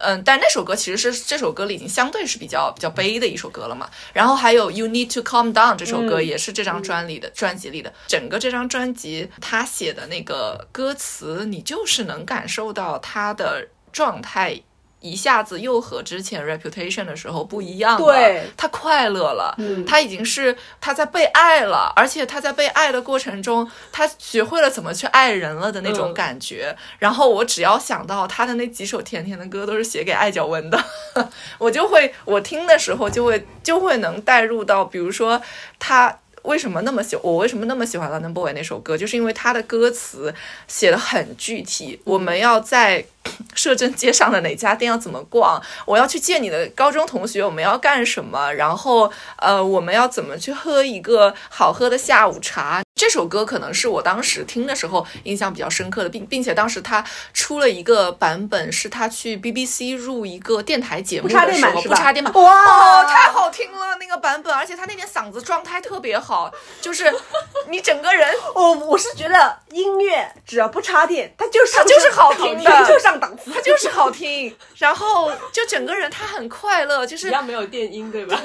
[0.03, 3.87] 嗯，但那首歌其实是这首歌里已经相对是比较比较悲的一首歌了嘛。
[4.13, 7.93] 然后还有 You Need to Calm Down 这首歌也是这张专里的、专辑里的。
[8.07, 14.59] 整个这张专辑他写的那个歌词，你就是能感受到他的状态。
[15.01, 26.75] 一下子又和之前 Reputation 的时候不一样了，对他快乐了，他已经是他在被爱了，而且他在被爱的过程中，他学会了怎么去爱人了的那种嗯感觉。
[26.99, 30.83] 然后我只要想到他的那几首甜甜的歌都是写给艾脚文的，
[31.57, 35.41] 我就会我听的时候就会就会能带入到，比如说
[35.77, 36.17] 他。
[36.43, 38.97] 为什么那么喜我为什么那么喜欢《London Boy》那首歌？
[38.97, 40.33] 就是因为他的歌词
[40.67, 42.01] 写的很具体。
[42.03, 43.05] 我们要在
[43.55, 45.61] 摄政街上的哪家店要怎么逛？
[45.85, 48.51] 我要去见你的高中同学，我们要干什么？
[48.53, 52.81] 然后呃，我们要怎么去喝一个好喝的下午茶？
[52.95, 57.03] 这首歌可能是我当时听的时候印象比较深刻的，并并且当时他
[57.33, 67.11] 出了一个版本，是他去 BBC 入一个电台节目插的时候，电版不插电版，哇哦，太好听了那个版本，而且他那天嗓子状态特别好，就是
[67.69, 78.39] 你整个人我 我是觉得音乐只要不插电，它就是它就是好听的它就 上档次，他就是好听，然后就整个人他很快乐，就是只要没有电音对吧？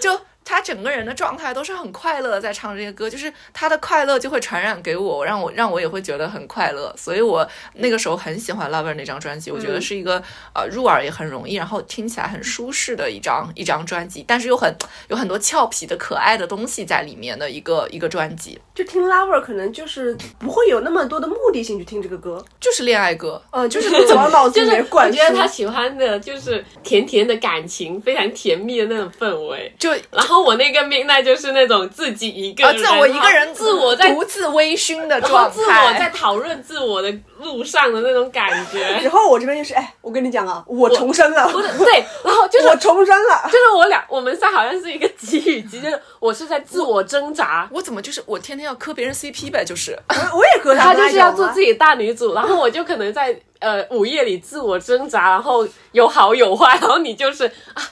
[0.00, 10.22] 就他整个人的状态都是很快乐在唱这些歌，就是他的快乐就会传染给我，让我让我也会觉得很快乐，所以我那个时候很喜欢 Lover 那张专辑，我觉得是一个、
[10.54, 14.74] 呃入耳也很容易，然后听起来很舒适的一张一张专辑，但是又很
[15.08, 23.40] 有很多俏皮的可爱的东西在里面的一个一个专辑，就听 Lover 可能就是不会有那么多的目的性去听这个歌，就是恋爱歌。
[23.50, 25.18] 嗯，就是往脑子就是里面灌输。
[25.20, 29.72] 我觉得他喜欢的就是甜甜的感情，非常甜蜜的那种氛围。
[29.78, 36.10] 就然后后我那个 midnight 就是那种自己一个啊，人，自我一个人自我在独自微醺的然后自我在。
[36.14, 38.80] 讨论自我的路上的那种感觉。
[39.02, 41.92] 然后我这边就是，哎，我跟你讲啊，我重生了，不是对，
[42.24, 43.42] 然后就是我重生了。
[43.46, 49.64] 就是我俩我们仨好像是一个集语集，就是我是在自我挣扎，我怎么就是我天天要磕别人 CP 呗？
[49.64, 51.60] 就是我我也和他就是要做自。
[51.60, 57.82] 己大女主，然后我就可能在呃午夜里自我挣扎，然后有好有坏，然后你就是啊，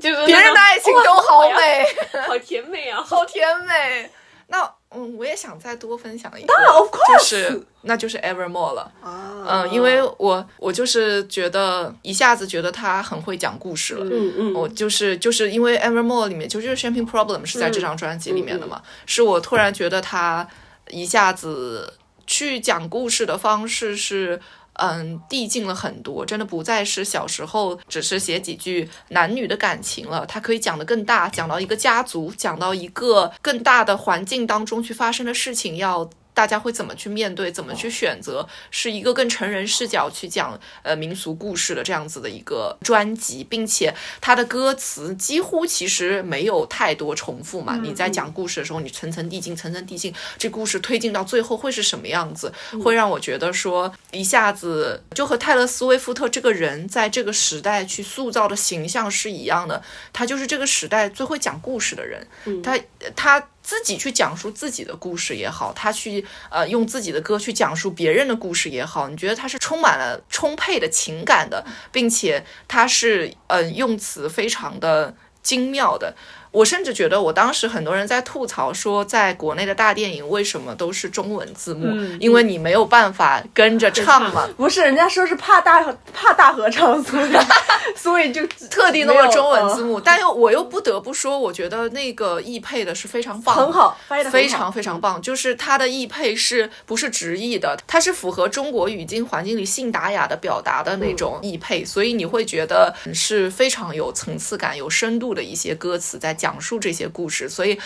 [0.02, 1.84] 就是别人的爱情都好美，
[2.26, 3.02] 好甜美啊！
[3.04, 4.10] 好甜美。
[4.48, 8.90] 那嗯，我也想再多分享一个，当然，of 就是那就是 Evermore 了。
[9.00, 14.04] 啊嗯，因为我我就是觉得一下子觉得他很会讲故事了。
[14.04, 20.48] 嗯嗯，我就是就是因为 Evermore 里面就就是 Champagne Problem 是在这张专辑里面的嘛，是我突然觉得他
[20.88, 21.94] 一下子
[22.26, 24.40] 去讲故事的方式是。
[24.80, 47.78] 嗯，递进了很多，真的不再是小时候只是写几句男女的感情了，它可以讲得更大，讲到一个家族，讲到一个更大的环境当中去发生的事情，要大家会怎么去面对，怎么去选择，是一个更成人视角去讲呃民俗故事的这样子的一个专辑，并且它的歌词几乎其实没有太多重复嘛。
[47.82, 52.52] 你在讲故事的时候，你层层递进，层层递进，这故事推进到最后会是什么样子，
[52.82, 62.26] 会让我觉得说一下子就和泰勒·斯威夫特这个人在这个时代去塑造的形象是一样的，他就是这个时代最会讲故事的人，
[62.62, 62.78] 他
[63.14, 63.46] 他。
[63.62, 76.14] 自己去讲述自己的故事也好，他去呃用自己的歌去讲述别人的故事也好，你觉得他是充满了充沛的情感的，并且他是呃用词非常的精妙的。
[76.50, 81.86] 我甚至觉得，我当时很多人在吐槽说，在国内的大电影为什么都是中文字幕？
[82.18, 84.48] 因为你没有办法跟着唱嘛。
[84.56, 85.80] 不是，人家说是怕大
[86.12, 87.30] 怕大合唱，所以
[87.96, 95.20] 所以就特地弄了中文字幕，但又我又不得不说，我觉得那个译配的是非常棒的，很好，翻译的非常非常棒。
[95.22, 97.78] 就是它的译配是不是直译的？
[97.86, 107.78] 它是符合中国语境环境里信达雅的表达的那种译配，所以你会觉得是非常有层次感、有深度的一些歌词在讲述这些故事，所以。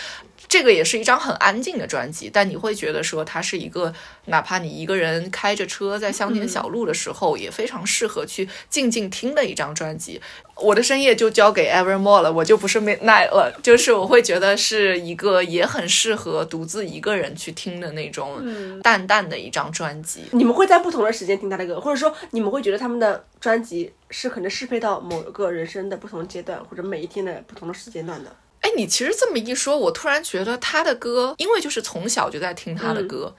[0.47, 3.91] 这个也是一张很安静的专辑，但你会觉得说它是一个，
[4.25, 10.21] 哪怕你一个人开着车在乡间小路的时候，也非常适合去静静听的一张专辑。
[10.57, 18.39] 我的深夜就交给 Evermore 了，我就不是 Midnight 了，就是我会觉得是一个也很适合独自一个人去听的那种
[18.83, 20.25] 淡淡的一张专辑。
[20.31, 28.31] 你们会在不同的时间听他的歌，或者说你们会觉得他们的专辑是可能适配到某个人生的不同阶段，或者每一天的不同的时间段的。
[28.65, 33.35] 哎，你其实这么一说，我突然觉得他的歌，因为就是从小就在听他的歌，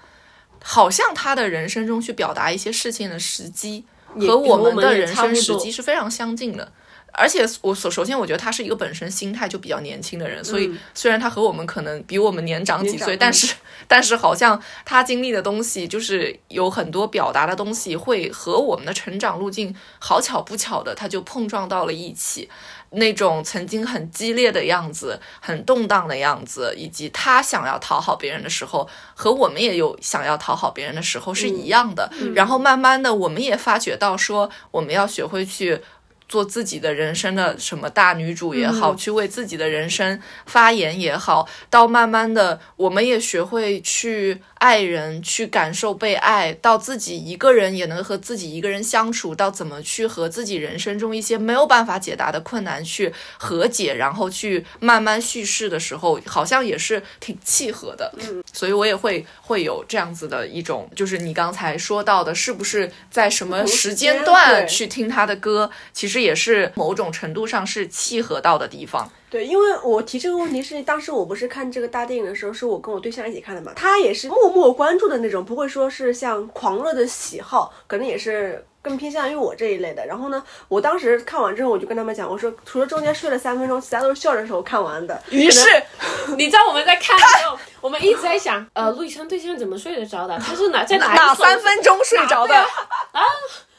[0.62, 3.84] 好像他的人生中去表达一些事情的时机
[4.20, 6.70] 和我们的人生时机是非常相近的。
[7.18, 13.54] 而且我首首先，我觉得他是一个本身心态就比较年轻的人，所以虽然他和我们可能比我们年长几岁，但是
[13.88, 22.50] 但是好像他经历的东西，就是有很多表达的东西，会和我们的成长路径好巧不巧的，他就碰撞到了一起。
[22.90, 32.10] 那种曾经很激烈的样子，很动荡的样子，以及他想要讨好别人的时候，和我们也有想要讨好别人的时候是一样的。
[32.34, 35.82] 然后慢慢的，我们也发觉到说，我们要学会去。
[36.28, 58.12] 做自己的人生的什么大女主也好，去为自己的人生发言也好，到慢慢的，我们也学会去爱人，去感受被爱，到自己一个人也能和自己一个人相处，到怎么去和自己人生中一些没有办法解答的困难去和解，然后去慢慢叙事的时候，好像也是挺契合的。
[58.18, 66.16] 嗯，所以我也会会有这样子的一种，就是你刚才说到的，是不是在什么时间段去听他的歌，其实。
[66.26, 69.12] 也是某种程度上是契合到的地方。
[69.28, 80.06] 对，因为我提这个问题是，当时我不是看这个大电影的时候，是我跟我对象一起看的嘛，他也是默默关注的那种，不会说是像狂热的喜好，可能也是更偏向于我这一类的。
[80.06, 85.20] 然后呢，我当时看完之后，我就跟他们讲，我说除了中间睡了三分钟，其他都是笑着时候看完的。
[85.30, 85.68] 于是，
[86.36, 90.38] 你知道我们在看的时候，我们一直在想，呃，陆毅生对象怎么睡得着的？
[90.38, 93.22] 他是哪在哪哪三分钟睡着的啊？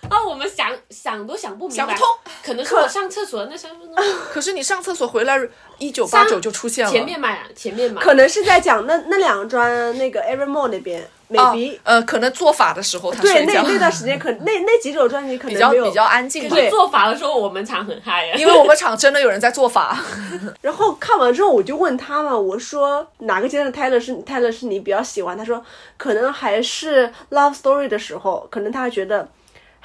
[0.10, 2.08] 啊，我们想想都想不明白，想不通，
[2.44, 3.96] 可能是我上厕所那三分钟。
[4.32, 5.40] 可是你上厕所回来，
[5.78, 6.92] 一九八九就出现了。
[6.92, 16.48] 前面嘛，前面嘛，可能是在讲那那两专那个 Evermore 那边，maybe 呃，可能做法的时候他对那那段时间可那那几首专辑可能比较比较安静。
[16.48, 19.98] 对，做法的时候我们场很嗨呀，因为我们场真的有人在做法。
[20.62, 25.38] 然后看完之后我就问他嘛，我说哪个阶段的 Taylor 是 Taylor 是你比较喜欢？
[25.38, 25.64] 他说
[25.98, 29.28] 可能还是 Love Story 的时候，可能他觉得。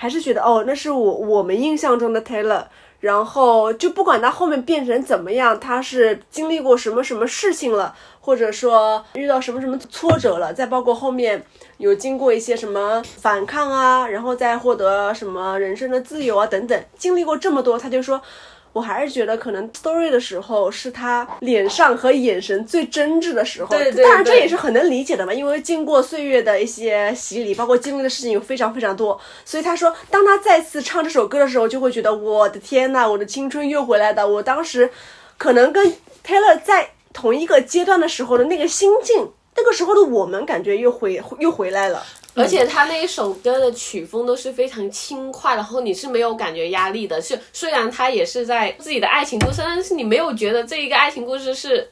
[0.03, 2.64] 还是觉得哦，那是我我们印象中的 Taylor。
[2.98, 11.44] 然后就不管他后面变成怎么样，他是经历过什么什么事情了，或者说遇到什么什么挫折了，再包括后面
[11.78, 18.20] 有经过一些什么反抗啊，然后再获得什么人生的自由啊等等，经历过这么多，他就说。
[18.73, 23.68] 我还是觉得，可能 story 的时候是他脸上和眼神最真挚的时候。
[23.68, 34.27] 对对当然这也是很能理解的嘛，因为经过岁月的一些洗礼，包括经历的事情有非常非常多，所以他说，当他再次唱这首歌的时候，就会觉得我的天呐，我的青春又回来了。
[34.27, 34.91] 我当时
[35.37, 35.95] 可能跟
[36.25, 42.03] Taylor 在同一个阶段的时候的那个心境，那个时候的我们感觉又回又回来了。
[42.35, 47.20] 而且他那一首歌的曲风都是非常轻快，然后你是没有感觉压力的。
[47.20, 51.91] 是虽然他也是在自己的爱情故事，但是你没有觉得这一个爱情故事是，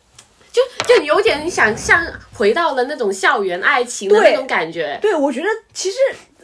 [0.51, 4.99] 就就有点想像回到了那种校园爱情的那种感觉。
[5.03, 5.97] 对，我觉得其实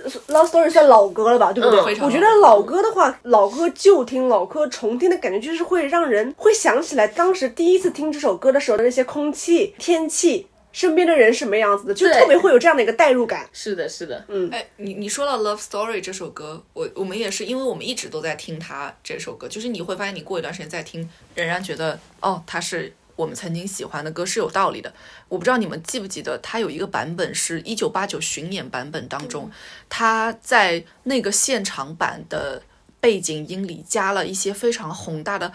[0.29, 1.95] 《Love Story》算老歌了吧，对不对？
[1.95, 13.49] 嗯我觉得老歌的话，老歌旧听、老歌重听的感觉，就是会让人会想起来当时第一次听这首歌的时候的那些空气、天气、身边的人什么样子的，就特别会有这样的一个代入感。
[13.51, 24.93] 是的，是的，嗯哎，你你说到《Love Story》这首歌，我我们也是，因为我们一直都在听它这首歌，就是你会发现，你过一段时间再听，仍然觉得哦，它是我们曾经喜欢的歌，是有道理的。
[25.31, 29.51] 我不知道你们记不记得，它有一个版本是一九八九巡演版本当中，
[29.89, 32.63] 它在那个现场版的
[33.01, 35.51] 背景音里加了一些非常宏大的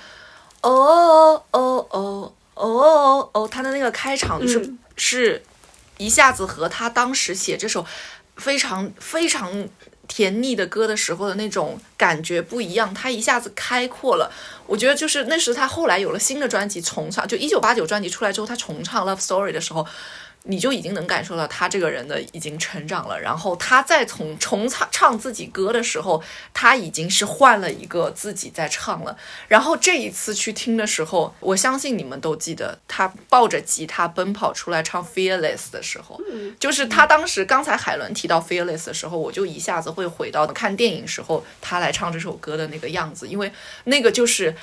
[0.62, 4.74] 哦哦哦哦哦哦，它的那个开场就是、
[5.04, 5.42] 是
[5.98, 7.84] 一下子和他当时写这首
[8.38, 9.68] 非常非常
[10.08, 14.32] 甜腻的歌的时候的那种感觉不一样，他一下子开阔了。
[14.68, 19.88] 我觉得就是那时他后来有了新的专辑重唱，就一九八九专辑出来之后，他重唱《Love Story》的时候。
[20.44, 26.22] 你就已经能感受到他这个人的已经成长了，然后他再从重唱唱自己歌的时候，
[26.54, 29.16] 他已经是换了一个自己在唱了。
[29.48, 36.20] 然后这一次去听的时候，我相信你们都记得他抱着吉他奔跑出来唱《Fearless》的时候，
[36.60, 43.52] 就是他当时刚才海伦提到《Fearless》的时候，我就一下子会回到看电影时候他来唱这首歌的那个样子，因为
[43.84, 44.56] 那个就是。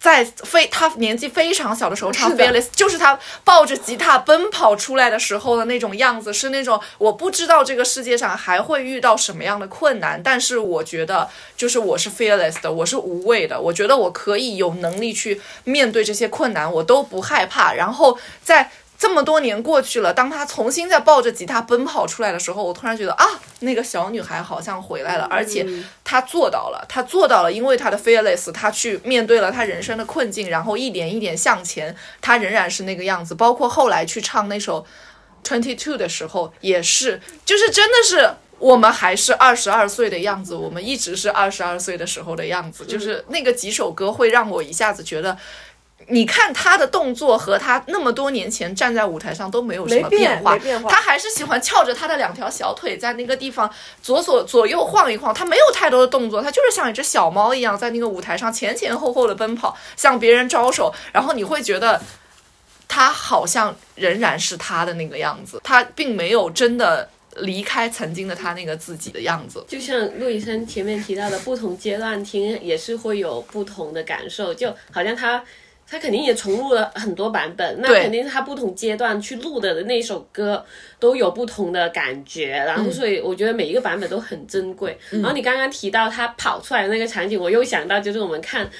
[0.00, 17.74] 在非他年纪非常小的时候唱《Fearless》，就是他抱着吉他奔跑出来的时候的那种样子，是那种我不知道这个世界上还会遇到什么样的困难，但是我觉得就是我是 fearless 的，我是无畏的，我觉得我可以有能力去面对这些困难，我都不害怕。
[17.74, 18.70] 然后在
[19.00, 23.24] 这么多年过去了，当他重新再抱着吉他奔跑出来的时候，我突然觉得啊，
[23.60, 25.66] 那个小女孩好像回来了，而且
[26.04, 33.34] 她做到了，她做到了，因为她的 fearless，她去面对了她人生的困境，然后一点一点向前，她仍然是那个样子。
[33.34, 34.84] 包括后来去唱那首
[35.42, 38.34] Twenty Two 的时候，也是，就是真的是。
[38.60, 45.34] 我们还是二十二岁的样子，我们一直是二十二岁的时候的样子，就是那个几首歌会让我一下子觉得，
[46.06, 53.70] 你看他的动作和他那么多年前站在舞台上都没有什么变化，没变化他还是喜欢翘着他的两条小腿在那个地方
[54.02, 62.00] 左左左右晃一晃，他没有太多的动作，他就是像一只小猫一样在那个舞台上前前后后的奔跑，向别人招手，然后你会觉得
[62.88, 69.64] 他好像仍然是他的那个样子，他并没有真的离开曾经的他那个自己的样子。
[69.68, 75.44] 就像陆医生前面提到的，不同阶段听也是会有不同的感受，就好像他。
[75.90, 80.64] 他肯定也重录了很多版本，那肯定是他不同阶段去录的那首歌
[81.00, 84.96] 都有不同的感觉，然后所以我觉得每一个版本都很珍贵。
[85.10, 88.70] 然后你刚刚提到他跑出来的那个场景，我又想到就是我们看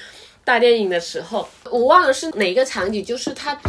[0.45, 3.59] 大电影的时候，我忘了是哪个场景，就是他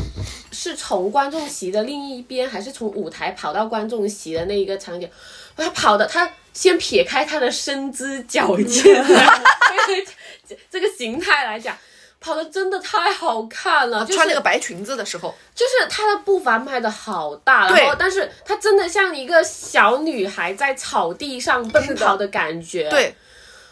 [0.53, 5.11] 是从观众席的另一边，还是从舞台跑到观众席的那一个场景，
[5.57, 11.76] 他跑的他先撇开他的身姿矫健 这个这个形态来讲。
[12.23, 22.89] 跑的真的太好看了，就是穿那个白裙子的时候，就是她的步伐迈的好大，对然后但是她真的像一个小女孩在草地上奔跑的感觉。
[22.89, 23.14] 对，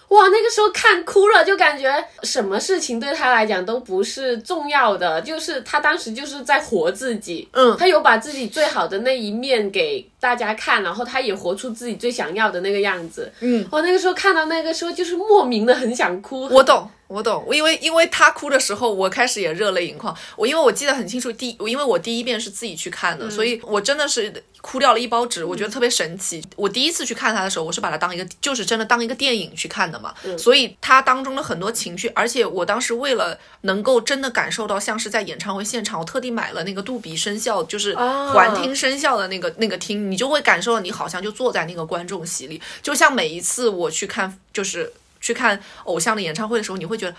[0.08, 7.48] 哇，那个时候看哭了，就感觉什么事情对她来讲都不是重要的，就是她当时就是在活自己。
[7.52, 13.32] 嗯她有把自己最好的那一面给大家看，然后她也活出自己最想要的那个样子。
[13.40, 16.48] 嗯，我那个时候看到那个时候就是莫名的很想哭。
[16.48, 16.90] 我懂。
[17.10, 20.16] 我懂，因为因为他哭的时候，我开始也热泪盈眶。
[20.36, 26.40] 我因为我记得很清楚，第因为我第一遍是自己去看的，所以我真的是哭掉了一包纸，我觉得特别神奇。
[26.54, 30.14] 我第一次去看他的时候，我是把它当一个，就是真的当一个电影去看的嘛。
[30.38, 44.92] 所以它当中的很多情绪，而且我当时为了能够真的感受到像是在演唱会现场，我特地买了那个杜比声效，就是环听声效的那个、那个听，你就会感受到你好像就坐在那个观众席里，就像每一次我去看，就是。
[45.20, 47.14] 去看偶像的演唱会的时候，你会觉得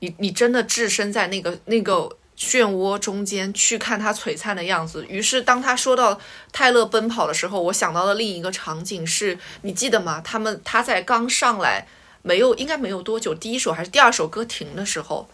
[0.00, 5.04] 你你真的置身在那个那个漩涡中间去看他璀璨的样子。
[5.08, 6.20] 于是当他说到
[6.52, 10.20] 泰勒奔跑的时候，我想到了另一个场景是，你记得吗？
[10.24, 11.88] 他们他在刚上来
[12.22, 15.28] 没有应该没有多久，第一首还是第二首歌停的时候，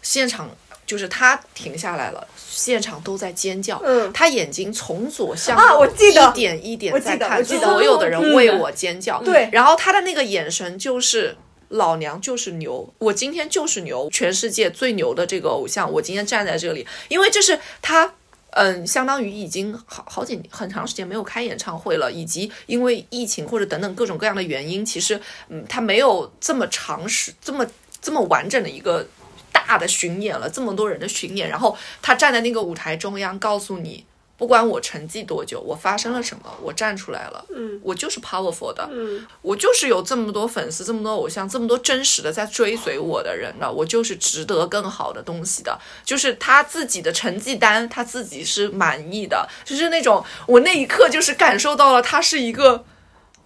[0.00, 0.48] 现场
[0.86, 3.78] 就是他停下来了，现场都在尖叫。
[3.84, 9.22] 嗯他眼睛从左向啊右我记得一点一点在看所有的人嗯为我尖叫。
[9.22, 11.36] 对然后他的那个眼神就是。
[11.68, 18.14] 老娘就是牛，我今天就是牛，全世界最牛的这个偶像，我今天站在这里，因为这是他，
[18.50, 27.66] 嗯，相当于已经好好几很长时间没有开演唱会了，以及因为疫情或者等等各种各样的原因，其实，嗯，他没有这么长时、这么
[28.00, 29.06] 这么完整的一个
[29.52, 34.04] 大的巡演了，这么多人的巡演，然后他站在那个舞台中央，告诉你，
[34.38, 45.76] 不管我沉寂多久，我发生了什么，我站出来了，嗯，我就是 powerful 的，嗯，我就是有这么多粉丝，这么多偶像，这么多真实的在追随我的人的，我就是值得更好的东西的。
[46.04, 52.84] 就是他自己的成绩单，他自己是满意的，就是那种我那一刻就是感受到了他是一个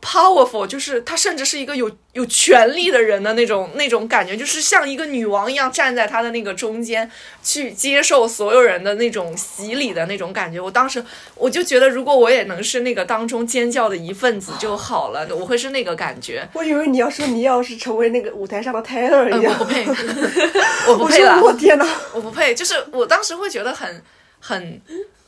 [0.03, 7.09] powerful，就是他甚至是一个有有权力的人的那种那种感觉，就是像一个女王一样站在他的那个中间，
[7.43, 10.61] 去接受所有人的那种洗礼的那种感觉。
[10.61, 11.03] 我当时
[11.37, 16.49] 我就觉得，如果我也能是那个当中尖叫的一份子就好了，我会是那个感觉。
[16.53, 19.87] 我以为你要说你要是成为那个舞台上的 Taylor 一样，我，不配，
[20.91, 22.53] 我不我配了说，我天呐，我不配。
[22.55, 24.03] 就是我当时会觉得很
[24.41, 24.81] 很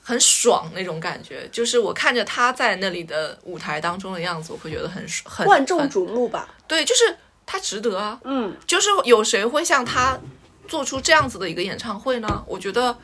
[0.07, 6.46] 很爽那种感觉，就是我看着他在那里的舞台当中的样子，我会觉得很爽很万众很瞩目吧？
[6.68, 8.20] 对，就是他值得啊。
[8.24, 10.18] 嗯，就是有谁会像他
[10.68, 12.44] 做出这样子的一个演唱会呢？
[12.46, 12.94] 我觉得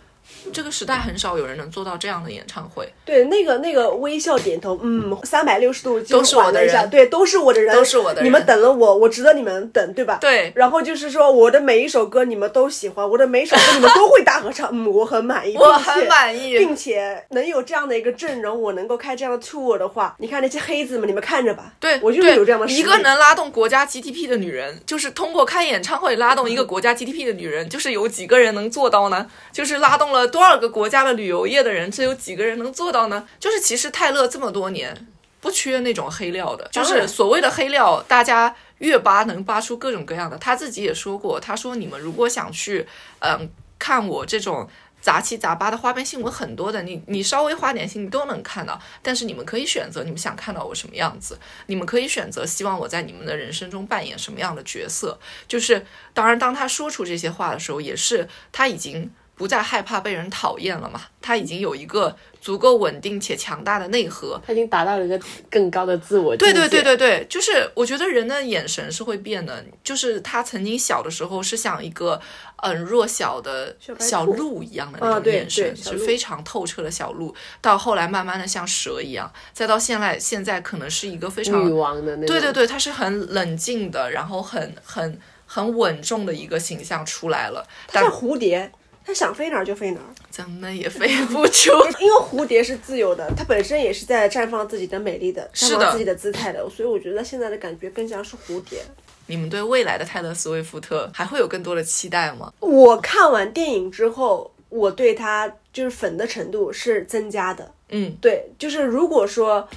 [0.52, 2.88] 这个时代很少有人能做到这样的演唱会。
[3.04, 10.18] 对，那个那个微笑点头，嗯，三百六十度都是我的人对，都是我的人，都是我的人你们等了我，我值得你们等，对吧？。
[10.20, 16.58] 对，然后就是说，我的每一首歌你们都喜欢，我的每一首歌你们都会大合唱，嗯，我很满意， 我很满意。
[16.58, 21.72] 并且能有这样的一个阵容，我能够开这样的 tour 的话，你看那些黑子们，你们看着吧。
[21.78, 29.26] 对，我就是有这样的一个能拉动国家 GDP 的女人，就是通过开演唱会拉动一个国家 GDP 的女人，就是有几个人能做到呢？
[29.52, 33.26] 就是拉动了多少个国家的旅游业的人，这有几个人能做到呢？
[33.38, 35.06] 就是其实泰勒这么多年
[35.40, 40.36] 不缺那种黑料的，就是所谓的黑料，大家越扒能扒出各种各样的。
[40.38, 42.86] 他自己也说过，他说你们如果想去，
[43.20, 44.68] 嗯，看我这种。
[45.02, 48.78] 杂七杂八的花边新闻很多的，你你稍微花点心，你都能看到。
[49.00, 55.18] 但是你们可以选择你们想看到我什么样子，你们可以选择希望我在你们的人生中扮演什么样的角色。
[55.48, 59.10] 就是当然，当他说出这些话的时候，也是他已经
[59.40, 65.18] 不再害怕被人讨厌了嘛，他已经有一个足够稳定且强大的内核，他已经达到了一个
[65.48, 66.36] 更高的自我。
[66.36, 72.20] 对对对对对，就是我觉得人的眼神是会变的，就是他曾经小的时候是像一个
[72.56, 82.26] 嗯弱小的小鹿一样的那种啊对眼神，是非常透彻的小鹿，到后来慢慢的像蛇一样，再到现在现在可能是一个非常女王的那种。
[82.26, 88.70] 对对对，他是很冷静的，然后很很很稳重的一个形象出来了，但它像蝴蝶，
[89.10, 91.72] 它想飞哪儿就飞哪儿，怎么也飞不出。
[91.98, 98.78] 因为蝴蝶是自由的，它本身也是在绽放自己的美丽的，绽是的放自己的姿态的，所以我觉得现在的感觉更像是蝴蝶。
[99.26, 102.52] 你们对未来的泰勒·斯威夫特还会有更多的期待吗？
[102.60, 107.72] 我看完电影之后，我对他就是粉的程度是增加的。
[107.88, 109.68] 嗯，对，就是如果说，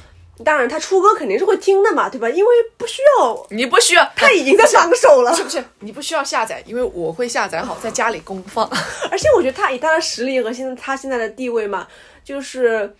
[0.44, 2.30] 当然他出歌肯定是会听的嘛，对吧？
[2.30, 5.36] 因为不需要，你不需要，他已经在榜首了。
[5.36, 5.64] 是不是？
[5.80, 8.70] 你不需要下载，因为我会下载好，在家里公放。
[9.10, 11.88] 而且我觉得他以他的实力和现在他现在的地位嘛，
[12.24, 12.96] 就是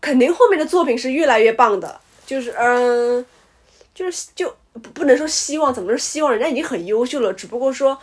[0.00, 2.00] 肯定后面的作品是越来越棒的。
[2.26, 3.24] 就是嗯，
[3.94, 6.30] 就是就不不能说希望，怎么说希望？
[6.32, 7.98] 人家已经很优秀了，只不过说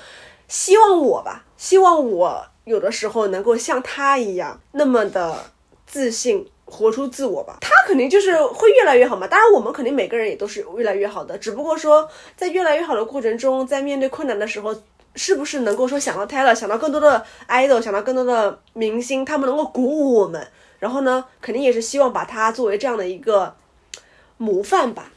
[0.47, 5.51] 希望我吧，希望我有的时候能够像他一样那么的
[5.85, 6.47] 自信。
[6.65, 9.27] 活出自我吧，他肯定就是会越来越好嘛。
[9.27, 14.75] 当然，我们肯定每个人也都是越来越好的，只不过说在越来越好的过程中，在面对困难的时候，
[15.15, 20.45] 是不是能够说想到 Taylor，想到更多的 idol，想到更多的明星，他们能够鼓舞我们。
[20.79, 23.55] 然后呢，肯定也是希望把他作为这样的一个
[24.37, 25.11] 模范吧。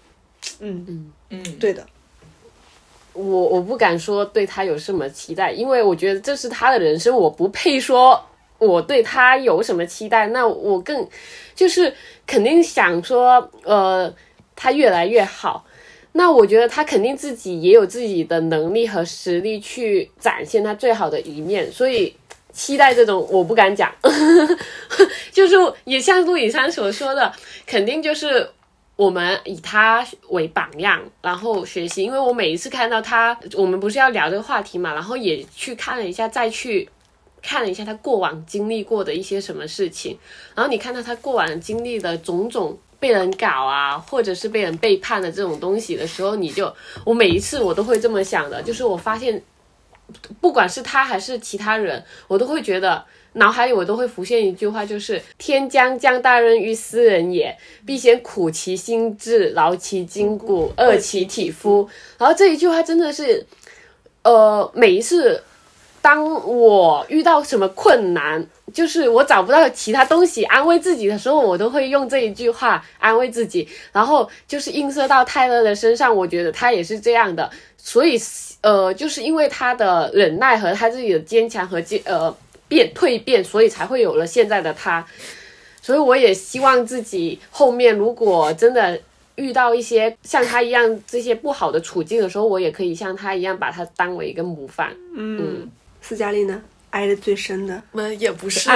[0.60, 1.84] 嗯嗯嗯，对的，
[3.12, 8.24] 我我不敢说对他有什么期待，因为我觉得这是他的人生，我不配说
[8.58, 10.26] 我对他有什么期待。
[10.28, 11.08] 那我更
[11.54, 11.94] 就是
[12.26, 14.12] 肯定想说，呃，
[14.54, 15.64] 他越来越好。
[16.12, 22.12] 那我觉得他肯定自己也有自己的能力和实力去展现他最好的一面，所以
[22.50, 23.92] 期待这种我不敢讲，
[25.30, 25.54] 就是
[25.84, 27.32] 也像陆以山所说的，
[27.66, 28.50] 肯定就是
[28.96, 32.02] 我们以他为榜样，然后学习。
[32.02, 36.88] 因为我每一次看到他，我们不是要聊这个话题嘛，然后也去看了一下，再去
[37.42, 40.18] 看了一下他过往经历过的一些什么事情。
[40.54, 46.72] 然后你看到他过往经历的种种被人搞啊，或者是被人背叛的这种东西的时候，你就
[47.04, 49.42] 我每一次我都会这么想的，就是我发现，
[50.40, 53.04] 不管是他还是其他人，我都会觉得。
[53.34, 63.46] 脑海里我都会浮现一句话，就是“天将降大任于斯人也，必先苦其心志，劳其筋骨，饿其体肤。”然后这一句话真的是，
[64.22, 65.40] 呃，每一次
[66.08, 68.42] 当我遇到什么困难，
[68.72, 73.68] 就是我找不到其他东西安慰自己的时候，我都会用这一句话安慰自己。
[73.92, 77.50] 然后就是映射到泰勒的身上，我觉得他也是这样的。
[77.76, 78.18] 所以，
[78.62, 82.34] 呃，就是因为他的忍耐和他自己的坚强和坚，呃。
[82.68, 85.02] 变蜕变，所以才会有了现在的他。
[85.80, 89.00] 所以我也希望自己后面如果真的
[89.36, 94.94] 遇到一些像他一样这些不好的处境的时候，我也可以像他一样把他当为一个模范。
[95.16, 95.70] 嗯，
[96.08, 96.60] 斯嘉丽呢？
[96.90, 98.70] 爱的最深的，我也不是，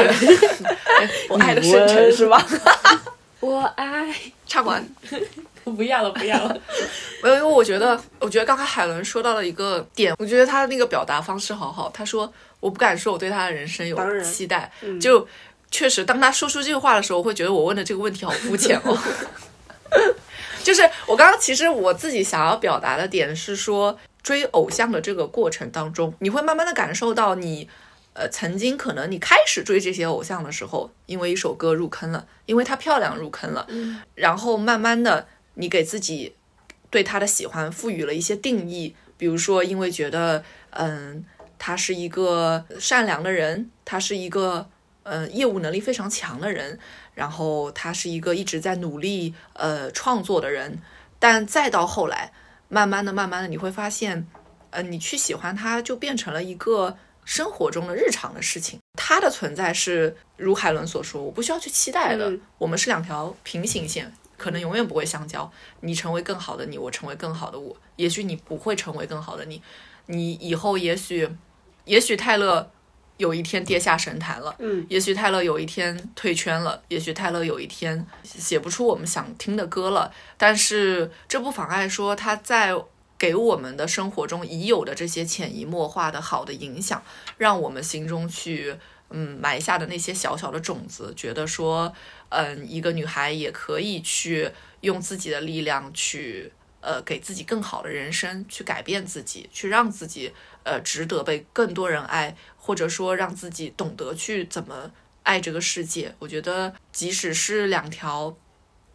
[1.30, 2.46] 我爱的深沉是吧？
[3.40, 4.14] 我爱
[4.46, 4.86] 唱完，
[5.64, 6.60] 不要了，不要了。
[7.22, 11.90] 没有，因为我觉得，我觉得刚才海伦说到了一个点，我觉得他的那个表达方式好好。
[11.92, 12.32] 他说。
[12.62, 14.70] 我不敢说我对他的人生有期待，
[15.00, 15.26] 就
[15.72, 18.96] 确实，当他说出这句话的时候，我会觉得我问的这个问题好肤浅哦。
[20.62, 27.68] 就是我刚刚其实我自己想要表达的点是说，追偶像的这个过程当中，你会慢慢的感受到你，
[28.14, 33.66] 呃，曾经可能你开始追这些偶像的时候，因为一首歌入坑了，因为她漂亮入坑了，
[34.14, 36.34] 然后慢慢的你给自己
[36.90, 41.24] 对他的喜欢赋予了一些定义，比如说因为觉得，嗯。
[41.64, 44.68] 他是一个善良的人，他是一个
[45.04, 46.76] 呃业务能力非常强的人，
[47.14, 50.80] 然后他是一个一直在努力呃创作的人，
[51.20, 52.32] 但再到后来，
[52.72, 54.26] 慢慢的、慢慢的，你会发现，
[54.70, 58.80] 呃，你去喜欢它，就变成了一个生活中的日常的事情。
[58.94, 62.32] 它的存在是如海伦所说，我不需要去期待的。
[62.56, 65.52] 我们是两条平行线，可能永远不会相交。
[65.80, 67.76] 你成为更好的你，我成为更好的我。
[67.96, 69.60] 也许你不会成为更好的你，
[70.06, 71.28] 你以后也许。
[71.84, 72.70] 也许泰勒
[73.18, 82.74] 有一天跌下神坛了，嗯，也许泰勒有一天退圈了，也许泰勒有一天写不出我们想听的歌了，但是这不妨碍说他在
[83.18, 87.02] 给我们的生活中已有的这些潜移默化的好的影响，
[87.38, 88.74] 让我们心中去
[89.10, 91.92] 嗯埋下的那些小小的种子，觉得说
[92.30, 94.50] 嗯一个女孩也可以去
[94.80, 96.52] 用自己的力量去。
[96.84, 100.32] 呃，给自己更好的人生，去改变自己，去让自己
[100.64, 104.88] 呃值得被更多人爱，或者说让自己懂得去怎么
[105.24, 106.14] 爱这个世界。
[106.20, 108.32] 我觉得，即使是两条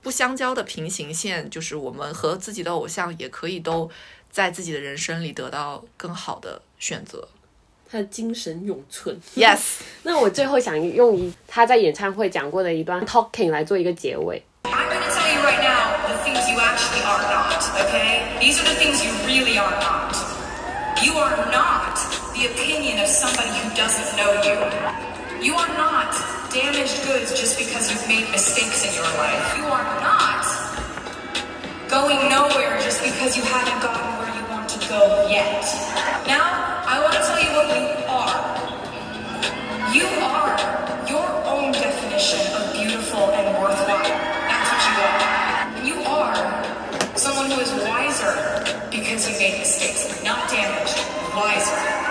[0.02, 3.92] 不相交的平行线，就是我们和自己的偶像也可以都
[4.32, 7.28] 在自己的人生里得到更好的选择。
[7.90, 9.20] 他的精神永存。
[9.36, 9.80] Yes。
[10.04, 14.42] 那我最后想用一他在演唱会讲过的一段 talking 来做一个结尾。
[18.40, 20.16] These are the things you really are not.
[21.04, 21.77] You are not
[22.54, 24.58] opinion of somebody who doesn't know you.
[25.44, 26.14] You are not
[26.52, 29.58] damaged goods just because you've made mistakes in your life.
[29.58, 30.46] You are not
[31.90, 35.64] going nowhere just because you haven't gotten where you want to go yet.
[36.28, 38.40] Now, I want to tell you what you are.
[39.94, 40.56] You are
[41.08, 44.04] your own definition of beautiful and worthwhile.
[44.50, 45.86] That's what you are.
[45.86, 46.78] You are
[47.18, 50.98] Someone who is wiser because you made mistakes, not damaged,
[51.36, 52.07] wiser.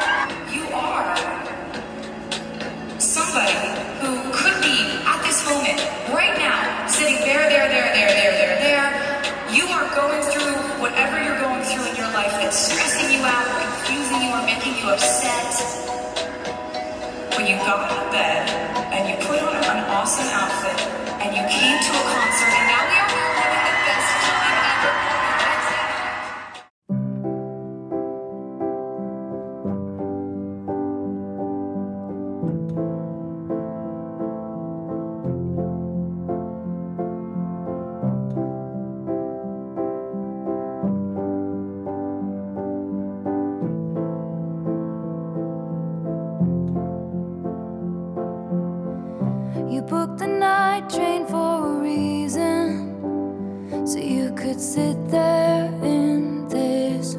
[9.96, 14.30] Going through whatever you're going through in your life that's stressing you out, confusing you,
[14.36, 15.56] or making you upset.
[17.32, 18.44] When you got out of bed
[18.92, 20.76] and you put on an awesome outfit
[21.24, 22.35] and you came to a concert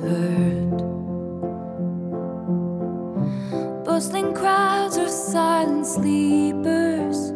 [0.07, 0.77] gathered.
[3.85, 7.31] Bustling crowds are silent sleepers.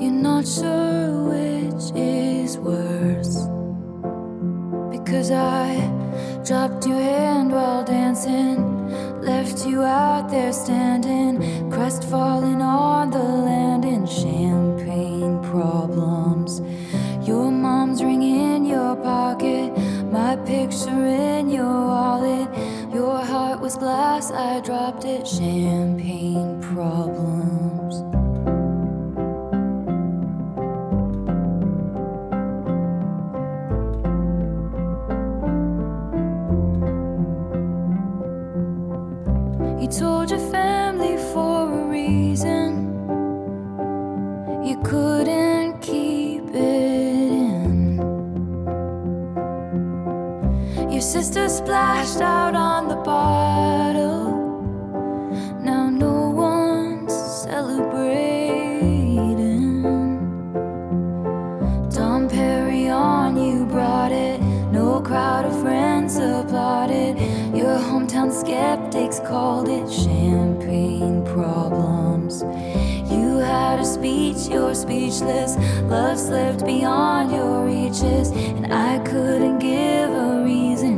[0.00, 3.46] You're not sure which is worse.
[4.90, 5.76] Because I
[6.44, 13.41] dropped your hand while dancing, left you out there standing, crestfallen on the
[23.76, 25.26] glass, I dropped it.
[25.26, 27.94] Champagne problems.
[39.80, 42.88] You told your family for a reason.
[44.64, 47.98] You couldn't keep it in.
[50.90, 52.41] Your sister splashed out
[69.26, 72.42] called it champagne problems.
[73.10, 75.56] You had a speech, you're speechless.
[75.82, 80.91] Love slipped beyond your reaches, and I couldn't give a reason.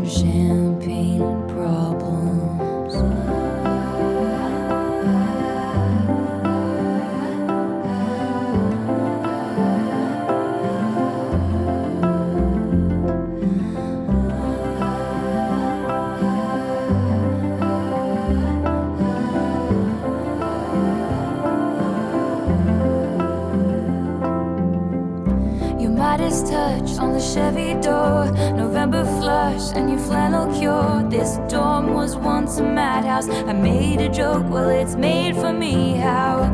[27.15, 28.27] The Chevy door.
[28.57, 31.09] November flush and your flannel cure.
[31.09, 33.29] This dorm was once a madhouse.
[33.29, 35.97] I made a joke, well, it's made for me.
[35.97, 36.53] How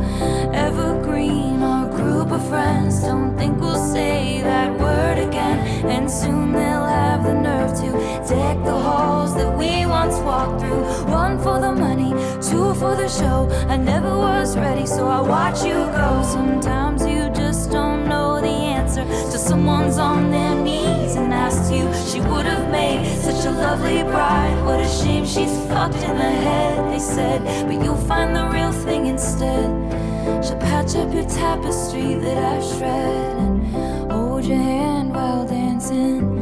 [0.52, 3.02] evergreen our group of friends.
[3.02, 5.58] Don't think we'll say that word again.
[5.86, 7.90] And soon they'll have the nerve to
[8.28, 10.82] deck the halls that we once walked through.
[11.10, 12.10] One for the money,
[12.48, 13.48] two for the show.
[13.68, 16.22] I never was ready, so I watch you go.
[16.22, 16.99] Sometimes
[19.08, 21.84] till someone's on their knees and asks you.
[22.10, 24.64] She would have made such a lovely bride.
[24.64, 27.42] What a shame she's fucked in the head, they said.
[27.66, 29.68] But you'll find the real thing instead.
[30.44, 36.36] She'll patch up your tapestry that I shred and hold your hand while dancing.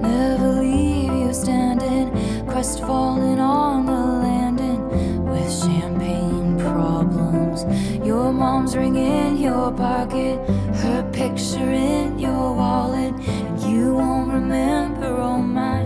[0.00, 2.10] Never leave you standing,
[2.46, 4.80] crestfallen on the landing
[5.24, 7.64] with champagne problems.
[8.06, 10.38] Your mom's ring in your pocket,
[11.54, 13.14] treasure in your wallet.
[13.66, 15.83] You won't remember all my